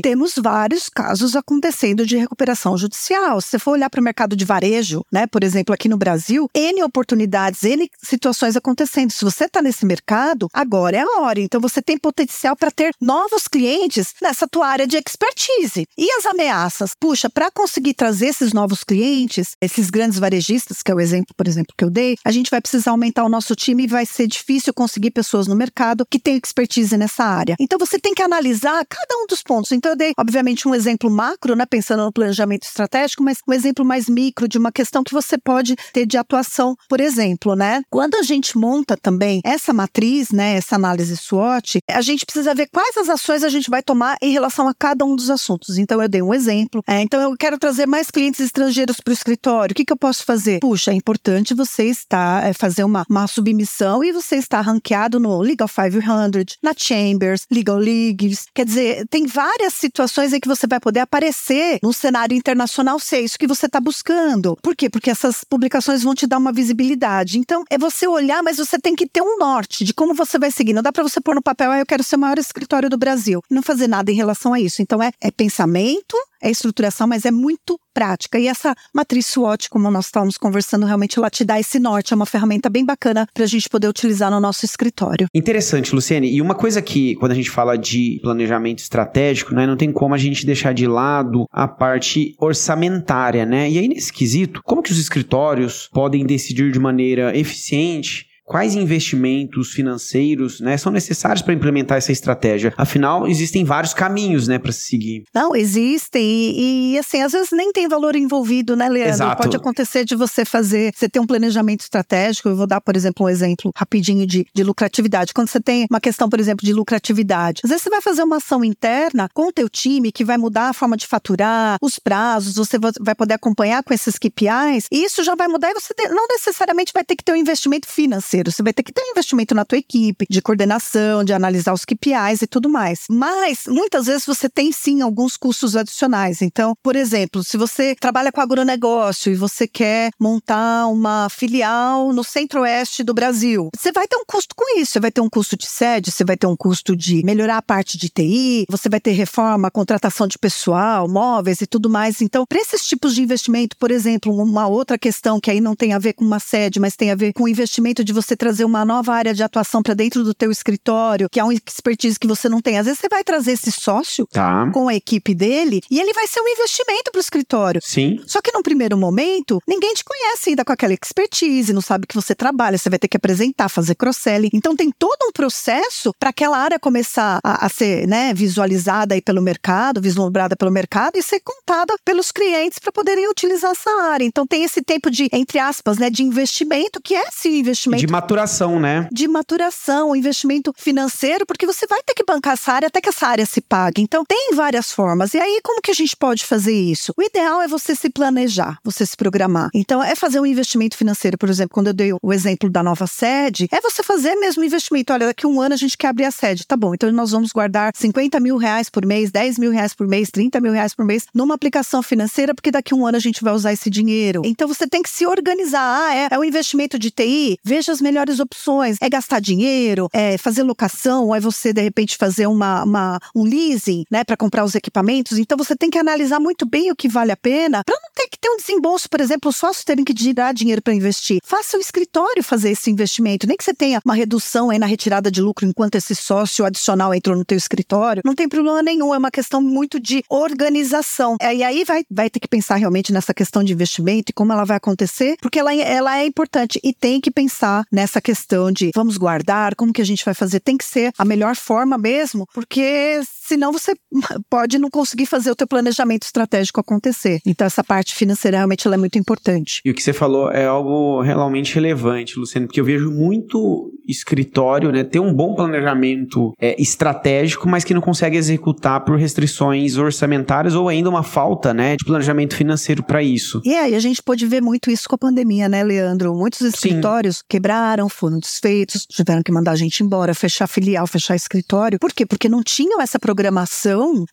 Temos 0.02 0.34
vários 0.36 0.88
casos 0.88 1.36
acontecendo 1.36 2.06
de 2.06 2.16
recuperação 2.16 2.76
judicial. 2.76 3.40
Se 3.40 3.50
você 3.50 3.58
for 3.58 3.72
olhar 3.72 3.90
para 3.90 4.00
o 4.00 4.04
mercado 4.04 4.36
de 4.36 4.44
varejo, 4.44 5.04
né, 5.12 5.26
por 5.26 5.44
exemplo, 5.44 5.74
aqui 5.74 5.88
no 5.88 5.96
Brasil, 5.96 6.48
N 6.54 6.82
oportunidades, 6.82 7.62
N 7.64 7.90
situações 8.02 8.56
acontecendo. 8.56 9.10
Se 9.10 9.24
você 9.24 9.44
está 9.44 9.62
nesse 9.62 9.84
mercado, 9.86 10.48
agora 10.52 10.96
é 10.96 11.00
a 11.00 11.20
hora. 11.20 11.40
Então 11.40 11.60
você 11.60 11.80
tem 11.82 11.98
potencial 11.98 12.39
para 12.56 12.70
ter 12.70 12.92
novos 13.00 13.46
clientes 13.46 14.14
nessa 14.20 14.46
tua 14.48 14.66
área 14.66 14.86
de 14.86 14.96
expertise. 14.96 15.86
E 15.96 16.10
as 16.12 16.26
ameaças? 16.26 16.92
Puxa, 16.98 17.28
para 17.28 17.50
conseguir 17.50 17.94
trazer 17.94 18.28
esses 18.28 18.52
novos 18.52 18.84
clientes, 18.84 19.56
esses 19.60 19.90
grandes 19.90 20.18
varejistas, 20.18 20.82
que 20.82 20.90
é 20.90 20.94
o 20.94 21.00
exemplo, 21.00 21.34
por 21.36 21.46
exemplo, 21.46 21.74
que 21.76 21.84
eu 21.84 21.90
dei, 21.90 22.16
a 22.24 22.30
gente 22.30 22.50
vai 22.50 22.60
precisar 22.60 22.92
aumentar 22.92 23.24
o 23.24 23.28
nosso 23.28 23.54
time 23.54 23.84
e 23.84 23.86
vai 23.86 24.06
ser 24.06 24.26
difícil 24.26 24.72
conseguir 24.72 25.10
pessoas 25.10 25.46
no 25.46 25.54
mercado 25.54 26.06
que 26.08 26.18
tenham 26.18 26.38
expertise 26.42 26.96
nessa 26.96 27.24
área. 27.24 27.56
Então 27.58 27.78
você 27.78 27.98
tem 27.98 28.14
que 28.14 28.22
analisar 28.22 28.84
cada 28.86 29.16
um 29.22 29.26
dos 29.26 29.42
pontos. 29.42 29.72
Então 29.72 29.92
eu 29.92 29.96
dei, 29.96 30.12
obviamente, 30.18 30.66
um 30.66 30.74
exemplo 30.74 31.10
macro, 31.10 31.54
né, 31.54 31.66
pensando 31.66 32.04
no 32.04 32.12
planejamento 32.12 32.64
estratégico, 32.64 33.22
mas 33.22 33.38
um 33.46 33.52
exemplo 33.52 33.84
mais 33.84 34.08
micro 34.08 34.48
de 34.48 34.58
uma 34.58 34.72
questão 34.72 35.04
que 35.04 35.12
você 35.12 35.36
pode 35.38 35.76
ter 35.92 36.06
de 36.06 36.16
atuação, 36.16 36.76
por 36.88 37.00
exemplo, 37.00 37.54
né? 37.54 37.82
Quando 37.90 38.14
a 38.16 38.22
gente 38.22 38.56
monta 38.56 38.96
também 38.96 39.40
essa 39.44 39.72
matriz, 39.72 40.30
né, 40.30 40.56
essa 40.56 40.76
análise 40.76 41.16
SWOT, 41.16 41.80
a 41.88 42.00
gente 42.00 42.24
precisa 42.30 42.54
ver 42.54 42.68
quais 42.68 42.96
as 42.96 43.08
ações 43.08 43.42
a 43.42 43.48
gente 43.48 43.68
vai 43.68 43.82
tomar 43.82 44.16
em 44.22 44.32
relação 44.32 44.68
a 44.68 44.74
cada 44.74 45.04
um 45.04 45.16
dos 45.16 45.28
assuntos. 45.28 45.78
Então 45.78 46.00
eu 46.00 46.08
dei 46.08 46.22
um 46.22 46.32
exemplo. 46.32 46.82
É, 46.86 47.00
então 47.00 47.20
eu 47.20 47.36
quero 47.36 47.58
trazer 47.58 47.86
mais 47.86 48.10
clientes 48.10 48.40
estrangeiros 48.40 49.00
para 49.00 49.10
o 49.10 49.14
escritório. 49.14 49.72
O 49.72 49.74
que, 49.74 49.84
que 49.84 49.92
eu 49.92 49.96
posso 49.96 50.24
fazer? 50.24 50.60
Puxa, 50.60 50.92
é 50.92 50.94
importante 50.94 51.54
você 51.54 51.84
estar 51.84 52.46
é, 52.46 52.52
fazer 52.52 52.84
uma, 52.84 53.04
uma 53.10 53.26
submissão 53.26 54.04
e 54.04 54.12
você 54.12 54.36
estar 54.36 54.60
ranqueado 54.60 55.18
no 55.18 55.40
Legal 55.40 55.68
500, 55.68 56.58
na 56.62 56.72
Chambers, 56.76 57.46
Legal 57.50 57.78
Leagues. 57.78 58.46
Quer 58.54 58.64
dizer, 58.64 59.06
tem 59.08 59.26
várias 59.26 59.74
situações 59.74 60.32
em 60.32 60.40
que 60.40 60.48
você 60.48 60.66
vai 60.66 60.78
poder 60.78 61.00
aparecer 61.00 61.78
no 61.82 61.92
cenário 61.92 62.36
internacional 62.36 62.98
se 63.00 63.16
é 63.16 63.20
isso 63.20 63.38
que 63.38 63.46
você 63.46 63.66
está 63.66 63.80
buscando. 63.80 64.56
Por 64.62 64.76
quê? 64.76 64.88
Porque 64.88 65.10
essas 65.10 65.42
publicações 65.42 66.02
vão 66.02 66.14
te 66.14 66.26
dar 66.26 66.38
uma 66.38 66.52
visibilidade. 66.52 67.38
Então, 67.38 67.64
é 67.68 67.76
você 67.76 68.06
olhar, 68.06 68.42
mas 68.42 68.58
você 68.58 68.78
tem 68.78 68.94
que 68.94 69.06
ter 69.06 69.22
um 69.22 69.38
norte 69.38 69.84
de 69.84 69.92
como 69.92 70.14
você 70.14 70.38
vai 70.38 70.50
seguir. 70.50 70.72
Não 70.72 70.82
dá 70.82 70.92
para 70.92 71.02
você 71.02 71.20
pôr 71.20 71.34
no 71.34 71.42
papel, 71.42 71.72
ah, 71.72 71.78
eu 71.78 71.86
quero 71.86 72.04
ser 72.04 72.19
maior 72.20 72.38
escritório 72.38 72.88
do 72.88 72.98
Brasil. 72.98 73.40
Não 73.50 73.62
fazer 73.62 73.88
nada 73.88 74.10
em 74.10 74.14
relação 74.14 74.52
a 74.52 74.60
isso. 74.60 74.82
Então, 74.82 75.02
é, 75.02 75.10
é 75.20 75.30
pensamento, 75.30 76.16
é 76.42 76.50
estruturação, 76.50 77.06
mas 77.06 77.24
é 77.24 77.30
muito 77.30 77.78
prática. 77.92 78.38
E 78.38 78.46
essa 78.46 78.74
matriz 78.94 79.26
SWOT, 79.26 79.68
como 79.68 79.90
nós 79.90 80.06
estávamos 80.06 80.38
conversando, 80.38 80.86
realmente 80.86 81.18
ela 81.18 81.28
te 81.28 81.44
dá 81.44 81.58
esse 81.58 81.78
norte. 81.78 82.12
É 82.12 82.16
uma 82.16 82.26
ferramenta 82.26 82.70
bem 82.70 82.84
bacana 82.84 83.26
para 83.34 83.44
a 83.44 83.46
gente 83.46 83.68
poder 83.68 83.88
utilizar 83.88 84.30
no 84.30 84.40
nosso 84.40 84.64
escritório. 84.64 85.26
Interessante, 85.34 85.94
Luciane. 85.94 86.32
E 86.32 86.40
uma 86.40 86.54
coisa 86.54 86.80
que, 86.80 87.14
quando 87.16 87.32
a 87.32 87.34
gente 87.34 87.50
fala 87.50 87.76
de 87.76 88.18
planejamento 88.22 88.78
estratégico, 88.78 89.54
né, 89.54 89.66
não 89.66 89.76
tem 89.76 89.92
como 89.92 90.14
a 90.14 90.18
gente 90.18 90.46
deixar 90.46 90.72
de 90.72 90.86
lado 90.86 91.46
a 91.50 91.68
parte 91.68 92.34
orçamentária, 92.38 93.44
né? 93.44 93.70
E 93.70 93.78
aí, 93.78 93.88
nesse 93.88 94.12
quesito, 94.12 94.62
como 94.64 94.82
que 94.82 94.92
os 94.92 94.98
escritórios 94.98 95.88
podem 95.92 96.24
decidir 96.24 96.72
de 96.72 96.78
maneira 96.78 97.36
eficiente 97.36 98.29
quais 98.50 98.74
investimentos 98.74 99.70
financeiros 99.70 100.58
né, 100.58 100.76
são 100.76 100.90
necessários 100.90 101.40
para 101.40 101.54
implementar 101.54 101.98
essa 101.98 102.10
estratégia. 102.10 102.74
Afinal, 102.76 103.28
existem 103.28 103.64
vários 103.64 103.94
caminhos 103.94 104.48
né, 104.48 104.58
para 104.58 104.72
se 104.72 104.80
seguir. 104.80 105.22
Não, 105.32 105.54
existem. 105.54 106.20
E, 106.20 106.94
e, 106.94 106.98
assim, 106.98 107.22
às 107.22 107.30
vezes 107.30 107.50
nem 107.52 107.70
tem 107.70 107.86
valor 107.86 108.16
envolvido, 108.16 108.74
né, 108.74 108.88
Leandro? 108.88 109.14
Exato. 109.14 109.40
Pode 109.40 109.56
acontecer 109.56 110.04
de 110.04 110.16
você 110.16 110.44
fazer, 110.44 110.92
você 110.92 111.08
ter 111.08 111.20
um 111.20 111.26
planejamento 111.28 111.82
estratégico. 111.82 112.48
Eu 112.48 112.56
vou 112.56 112.66
dar, 112.66 112.80
por 112.80 112.96
exemplo, 112.96 113.24
um 113.24 113.28
exemplo 113.28 113.70
rapidinho 113.76 114.26
de, 114.26 114.44
de 114.52 114.64
lucratividade. 114.64 115.32
Quando 115.32 115.46
você 115.46 115.60
tem 115.60 115.86
uma 115.88 116.00
questão, 116.00 116.28
por 116.28 116.40
exemplo, 116.40 116.66
de 116.66 116.72
lucratividade, 116.72 117.60
às 117.62 117.70
vezes 117.70 117.84
você 117.84 117.90
vai 117.90 118.00
fazer 118.00 118.24
uma 118.24 118.38
ação 118.38 118.64
interna 118.64 119.28
com 119.32 119.46
o 119.46 119.52
teu 119.52 119.68
time 119.68 120.10
que 120.10 120.24
vai 120.24 120.36
mudar 120.36 120.70
a 120.70 120.72
forma 120.72 120.96
de 120.96 121.06
faturar, 121.06 121.76
os 121.80 122.00
prazos, 122.00 122.56
você 122.56 122.78
vai 123.00 123.14
poder 123.14 123.34
acompanhar 123.34 123.84
com 123.84 123.94
esses 123.94 124.18
KPIs, 124.18 124.88
e 124.90 125.04
isso 125.04 125.22
já 125.22 125.36
vai 125.36 125.46
mudar 125.46 125.70
e 125.70 125.74
você 125.74 125.94
não 126.08 126.26
necessariamente 126.26 126.92
vai 126.92 127.04
ter 127.04 127.14
que 127.14 127.22
ter 127.22 127.30
um 127.30 127.36
investimento 127.36 127.86
financeiro 127.86 128.39
financeiro. 128.40 128.50
Você 128.50 128.62
vai 128.62 128.72
ter 128.72 128.82
que 128.82 128.92
ter 128.92 129.02
um 129.02 129.10
investimento 129.10 129.54
na 129.54 129.64
tua 129.64 129.78
equipe, 129.78 130.26
de 130.28 130.42
coordenação, 130.42 131.22
de 131.24 131.32
analisar 131.32 131.72
os 131.72 131.84
KPIs 131.84 132.42
e 132.42 132.46
tudo 132.46 132.68
mais. 132.68 133.04
Mas, 133.10 133.64
muitas 133.66 134.06
vezes, 134.06 134.24
você 134.24 134.48
tem 134.48 134.72
sim 134.72 135.02
alguns 135.02 135.36
custos 135.36 135.76
adicionais. 135.76 136.42
Então, 136.42 136.74
por 136.82 136.96
exemplo, 136.96 137.44
se 137.44 137.56
você 137.56 137.94
trabalha 137.94 138.32
com 138.32 138.40
agronegócio 138.40 139.32
e 139.32 139.36
você 139.36 139.66
quer 139.66 140.10
montar 140.18 140.86
uma 140.86 141.28
filial 141.28 142.12
no 142.12 142.24
centro-oeste 142.24 143.02
do 143.02 143.14
Brasil, 143.14 143.70
você 143.76 143.92
vai 143.92 144.06
ter 144.06 144.16
um 144.16 144.24
custo 144.26 144.54
com 144.56 144.78
isso. 144.78 144.92
Você 144.92 145.00
vai 145.00 145.10
ter 145.10 145.20
um 145.20 145.30
custo 145.30 145.56
de 145.56 145.66
sede, 145.66 146.10
você 146.10 146.24
vai 146.24 146.36
ter 146.36 146.46
um 146.46 146.56
custo 146.56 146.96
de 146.96 147.24
melhorar 147.24 147.58
a 147.58 147.62
parte 147.62 147.96
de 147.96 148.08
TI, 148.08 148.64
você 148.68 148.88
vai 148.88 149.00
ter 149.00 149.12
reforma, 149.12 149.70
contratação 149.70 150.26
de 150.26 150.38
pessoal, 150.38 151.08
móveis 151.08 151.60
e 151.60 151.66
tudo 151.66 151.90
mais. 151.90 152.20
Então, 152.20 152.44
para 152.46 152.60
esses 152.60 152.84
tipos 152.86 153.14
de 153.14 153.22
investimento, 153.22 153.76
por 153.76 153.90
exemplo, 153.90 154.34
uma 154.34 154.66
outra 154.66 154.98
questão 154.98 155.40
que 155.40 155.50
aí 155.50 155.60
não 155.60 155.76
tem 155.76 155.92
a 155.92 155.98
ver 155.98 156.14
com 156.14 156.24
uma 156.24 156.38
sede, 156.38 156.80
mas 156.80 156.96
tem 156.96 157.10
a 157.10 157.14
ver 157.14 157.32
com 157.32 157.44
o 157.44 157.48
investimento 157.48 158.02
de 158.04 158.12
você 158.12 158.29
você 158.30 158.36
trazer 158.36 158.64
uma 158.64 158.84
nova 158.84 159.12
área 159.12 159.34
de 159.34 159.42
atuação 159.42 159.82
para 159.82 159.94
dentro 159.94 160.22
do 160.22 160.32
teu 160.32 160.50
escritório, 160.52 161.28
que 161.28 161.40
é 161.40 161.44
uma 161.44 161.52
expertise 161.52 162.18
que 162.18 162.28
você 162.28 162.48
não 162.48 162.60
tem. 162.60 162.78
Às 162.78 162.86
vezes 162.86 163.00
você 163.00 163.08
vai 163.08 163.24
trazer 163.24 163.52
esse 163.52 163.72
sócio 163.72 164.26
tá. 164.30 164.70
com 164.72 164.88
a 164.88 164.94
equipe 164.94 165.34
dele 165.34 165.80
e 165.90 165.98
ele 165.98 166.12
vai 166.12 166.26
ser 166.26 166.40
um 166.40 166.48
investimento 166.48 167.10
para 167.10 167.18
o 167.18 167.20
escritório. 167.20 167.80
Sim. 167.82 168.20
Só 168.26 168.40
que 168.40 168.52
no 168.52 168.62
primeiro 168.62 168.96
momento, 168.96 169.60
ninguém 169.66 169.94
te 169.94 170.04
conhece 170.04 170.50
ainda 170.50 170.64
com 170.64 170.72
aquela 170.72 170.94
expertise, 170.94 171.72
não 171.72 171.80
sabe 171.80 172.06
que 172.06 172.14
você 172.14 172.34
trabalha, 172.34 172.78
você 172.78 172.88
vai 172.88 172.98
ter 172.98 173.08
que 173.08 173.16
apresentar, 173.16 173.68
fazer 173.68 173.96
cross-selling. 173.96 174.50
Então 174.52 174.76
tem 174.76 174.92
todo 174.96 175.18
um 175.24 175.32
processo 175.32 176.14
para 176.18 176.30
aquela 176.30 176.58
área 176.58 176.78
começar 176.78 177.40
a, 177.42 177.66
a, 177.66 177.68
ser 177.68 178.06
né, 178.06 178.32
visualizada 178.32 179.14
aí 179.14 179.20
pelo 179.20 179.42
mercado, 179.42 180.00
vislumbrada 180.00 180.54
pelo 180.56 180.70
mercado 180.70 181.16
e 181.16 181.22
ser 181.22 181.40
contada 181.40 181.96
pelos 182.04 182.30
clientes 182.30 182.78
para 182.78 182.92
poderem 182.92 183.28
utilizar 183.28 183.72
essa 183.72 183.90
área. 184.02 184.24
Então 184.24 184.46
tem 184.46 184.62
esse 184.62 184.82
tempo 184.82 185.10
de, 185.10 185.28
entre 185.32 185.58
aspas, 185.58 185.98
né, 185.98 186.10
de 186.10 186.22
investimento, 186.22 187.00
que 187.02 187.14
é 187.14 187.26
esse 187.26 187.48
investimento. 187.48 188.09
Maturação, 188.10 188.80
né? 188.80 189.08
De 189.12 189.28
maturação, 189.28 190.16
investimento 190.16 190.74
financeiro, 190.76 191.46
porque 191.46 191.64
você 191.64 191.86
vai 191.86 192.02
ter 192.02 192.12
que 192.12 192.24
bancar 192.24 192.54
essa 192.54 192.72
área 192.72 192.88
até 192.88 193.00
que 193.00 193.08
essa 193.08 193.24
área 193.28 193.46
se 193.46 193.60
pague. 193.60 194.02
Então, 194.02 194.24
tem 194.24 194.50
várias 194.52 194.90
formas. 194.90 195.32
E 195.32 195.38
aí, 195.38 195.60
como 195.62 195.80
que 195.80 195.92
a 195.92 195.94
gente 195.94 196.16
pode 196.16 196.44
fazer 196.44 196.74
isso? 196.74 197.14
O 197.16 197.22
ideal 197.22 197.62
é 197.62 197.68
você 197.68 197.94
se 197.94 198.10
planejar, 198.10 198.78
você 198.82 199.06
se 199.06 199.16
programar. 199.16 199.70
Então, 199.72 200.02
é 200.02 200.16
fazer 200.16 200.40
um 200.40 200.46
investimento 200.46 200.96
financeiro, 200.96 201.38
por 201.38 201.48
exemplo, 201.48 201.72
quando 201.72 201.86
eu 201.86 201.92
dei 201.92 202.12
o 202.20 202.32
exemplo 202.32 202.68
da 202.68 202.82
nova 202.82 203.06
sede, 203.06 203.68
é 203.70 203.80
você 203.80 204.02
fazer 204.02 204.34
mesmo 204.34 204.64
investimento. 204.64 205.12
Olha, 205.12 205.26
daqui 205.26 205.46
a 205.46 205.48
um 205.48 205.60
ano 205.60 205.74
a 205.74 205.78
gente 205.78 205.96
quer 205.96 206.08
abrir 206.08 206.24
a 206.24 206.32
sede. 206.32 206.66
Tá 206.66 206.76
bom, 206.76 206.92
então 206.92 207.12
nós 207.12 207.30
vamos 207.30 207.52
guardar 207.52 207.92
50 207.94 208.40
mil 208.40 208.56
reais 208.56 208.90
por 208.90 209.06
mês, 209.06 209.30
10 209.30 209.56
mil 209.56 209.70
reais 209.70 209.94
por 209.94 210.08
mês, 210.08 210.30
30 210.30 210.60
mil 210.60 210.72
reais 210.72 210.94
por 210.94 211.04
mês 211.04 211.26
numa 211.32 211.54
aplicação 211.54 212.02
financeira, 212.02 212.56
porque 212.56 212.72
daqui 212.72 212.92
a 212.92 212.96
um 212.96 213.06
ano 213.06 213.16
a 213.16 213.20
gente 213.20 213.44
vai 213.44 213.54
usar 213.54 213.72
esse 213.72 213.88
dinheiro. 213.88 214.42
Então, 214.44 214.66
você 214.66 214.84
tem 214.84 215.00
que 215.00 215.08
se 215.08 215.24
organizar. 215.24 215.80
Ah, 215.80 216.14
é, 216.14 216.28
é 216.32 216.38
um 216.38 216.44
investimento 216.44 216.98
de 216.98 217.12
TI? 217.12 217.58
Veja 217.62 217.92
as 218.00 218.02
melhores 218.02 218.40
opções. 218.40 218.96
É 219.00 219.08
gastar 219.08 219.40
dinheiro, 219.40 220.08
é 220.12 220.38
fazer 220.38 220.62
locação, 220.62 221.26
ou 221.26 221.34
é 221.34 221.40
você, 221.40 221.72
de 221.72 221.82
repente, 221.82 222.16
fazer 222.16 222.46
uma, 222.46 222.82
uma 222.82 223.20
um 223.34 223.44
leasing, 223.44 224.04
né, 224.10 224.24
para 224.24 224.36
comprar 224.36 224.64
os 224.64 224.74
equipamentos. 224.74 225.38
Então 225.38 225.56
você 225.56 225.76
tem 225.76 225.90
que 225.90 225.98
analisar 225.98 226.40
muito 226.40 226.66
bem 226.66 226.90
o 226.90 226.96
que 226.96 227.08
vale 227.08 227.30
a 227.30 227.36
pena 227.36 227.82
para 227.84 227.98
não 228.02 228.10
ter 228.14 228.28
que 228.28 228.38
ter 228.38 228.48
um 228.48 228.56
desembolso, 228.56 229.08
por 229.08 229.20
exemplo, 229.20 229.50
os 229.50 229.56
sócios 229.56 229.84
terem 229.84 230.04
que 230.04 230.14
tirar 230.14 230.52
dinheiro 230.52 230.82
para 230.82 230.94
investir. 230.94 231.40
Faça 231.44 231.76
o 231.76 231.80
escritório 231.80 232.42
fazer 232.42 232.70
esse 232.70 232.90
investimento. 232.90 233.46
Nem 233.46 233.56
que 233.56 233.64
você 233.64 233.74
tenha 233.74 234.00
uma 234.04 234.14
redução 234.14 234.70
aí 234.70 234.78
na 234.78 234.86
retirada 234.86 235.30
de 235.30 235.40
lucro 235.40 235.66
enquanto 235.66 235.96
esse 235.96 236.14
sócio 236.14 236.64
adicional 236.64 237.14
entrou 237.14 237.36
no 237.36 237.44
teu 237.44 237.58
escritório, 237.58 238.22
não 238.24 238.34
tem 238.34 238.48
problema 238.48 238.82
nenhum. 238.82 239.14
É 239.14 239.18
uma 239.18 239.30
questão 239.30 239.60
muito 239.60 240.00
de 240.00 240.24
organização. 240.28 241.36
É, 241.40 241.54
e 241.54 241.62
aí 241.62 241.84
vai, 241.84 242.04
vai 242.10 242.30
ter 242.30 242.40
que 242.40 242.48
pensar 242.48 242.76
realmente 242.76 243.12
nessa 243.12 243.34
questão 243.34 243.62
de 243.62 243.72
investimento 243.72 244.30
e 244.30 244.32
como 244.32 244.52
ela 244.52 244.64
vai 244.64 244.76
acontecer, 244.76 245.36
porque 245.40 245.58
ela, 245.58 245.74
ela 245.74 246.18
é 246.18 246.26
importante. 246.26 246.80
E 246.82 246.92
tem 246.92 247.20
que 247.20 247.30
pensar 247.30 247.84
nessa 247.90 248.20
questão 248.20 248.70
de 248.70 248.90
vamos 248.94 249.16
guardar, 249.16 249.74
como 249.74 249.92
que 249.92 250.02
a 250.02 250.06
gente 250.06 250.24
vai 250.24 250.34
fazer. 250.34 250.60
Tem 250.60 250.76
que 250.76 250.84
ser 250.84 251.12
a 251.18 251.24
melhor 251.24 251.56
forma 251.56 251.98
mesmo, 251.98 252.46
porque 252.52 253.20
senão 253.50 253.72
você 253.72 253.94
pode 254.48 254.78
não 254.78 254.88
conseguir 254.88 255.26
fazer 255.26 255.50
o 255.50 255.56
teu 255.56 255.66
planejamento 255.66 256.22
estratégico 256.22 256.80
acontecer. 256.80 257.40
Então 257.44 257.66
essa 257.66 257.82
parte 257.82 258.14
financeira 258.14 258.58
realmente 258.58 258.86
é 258.86 258.96
muito 258.96 259.18
importante. 259.18 259.80
E 259.84 259.90
o 259.90 259.94
que 259.94 260.02
você 260.02 260.12
falou 260.12 260.50
é 260.50 260.66
algo 260.66 261.20
realmente 261.20 261.74
relevante, 261.74 262.38
Luciano, 262.38 262.66
porque 262.66 262.80
eu 262.80 262.84
vejo 262.84 263.10
muito 263.10 263.92
escritório, 264.08 264.90
né, 264.90 265.04
ter 265.04 265.20
um 265.20 265.32
bom 265.32 265.54
planejamento 265.54 266.52
é, 266.60 266.80
estratégico, 266.80 267.68
mas 267.68 267.84
que 267.84 267.94
não 267.94 268.00
consegue 268.00 268.36
executar 268.36 269.04
por 269.04 269.16
restrições 269.16 269.96
orçamentárias 269.96 270.74
ou 270.74 270.88
ainda 270.88 271.08
uma 271.08 271.22
falta, 271.22 271.72
né, 271.72 271.96
de 271.96 272.04
planejamento 272.04 272.56
financeiro 272.56 273.02
para 273.02 273.22
isso. 273.22 273.60
E 273.64 273.74
aí 273.74 273.94
a 273.94 274.00
gente 274.00 274.22
pode 274.22 274.46
ver 274.46 274.60
muito 274.60 274.90
isso 274.90 275.08
com 275.08 275.14
a 275.14 275.18
pandemia, 275.18 275.68
né, 275.68 275.82
Leandro? 275.84 276.34
Muitos 276.34 276.60
escritórios 276.62 277.38
Sim. 277.38 277.44
quebraram, 277.48 278.08
foram 278.08 278.38
desfeitos, 278.38 279.06
tiveram 279.06 279.42
que 279.42 279.52
mandar 279.52 279.72
a 279.72 279.76
gente 279.76 280.02
embora, 280.02 280.34
fechar 280.34 280.66
filial, 280.66 281.06
fechar 281.06 281.36
escritório. 281.36 281.98
Por 281.98 282.12
quê? 282.12 282.26
Porque 282.26 282.48
não 282.48 282.62
tinham 282.62 283.00
essa 283.00 283.18
programação, 283.18 283.39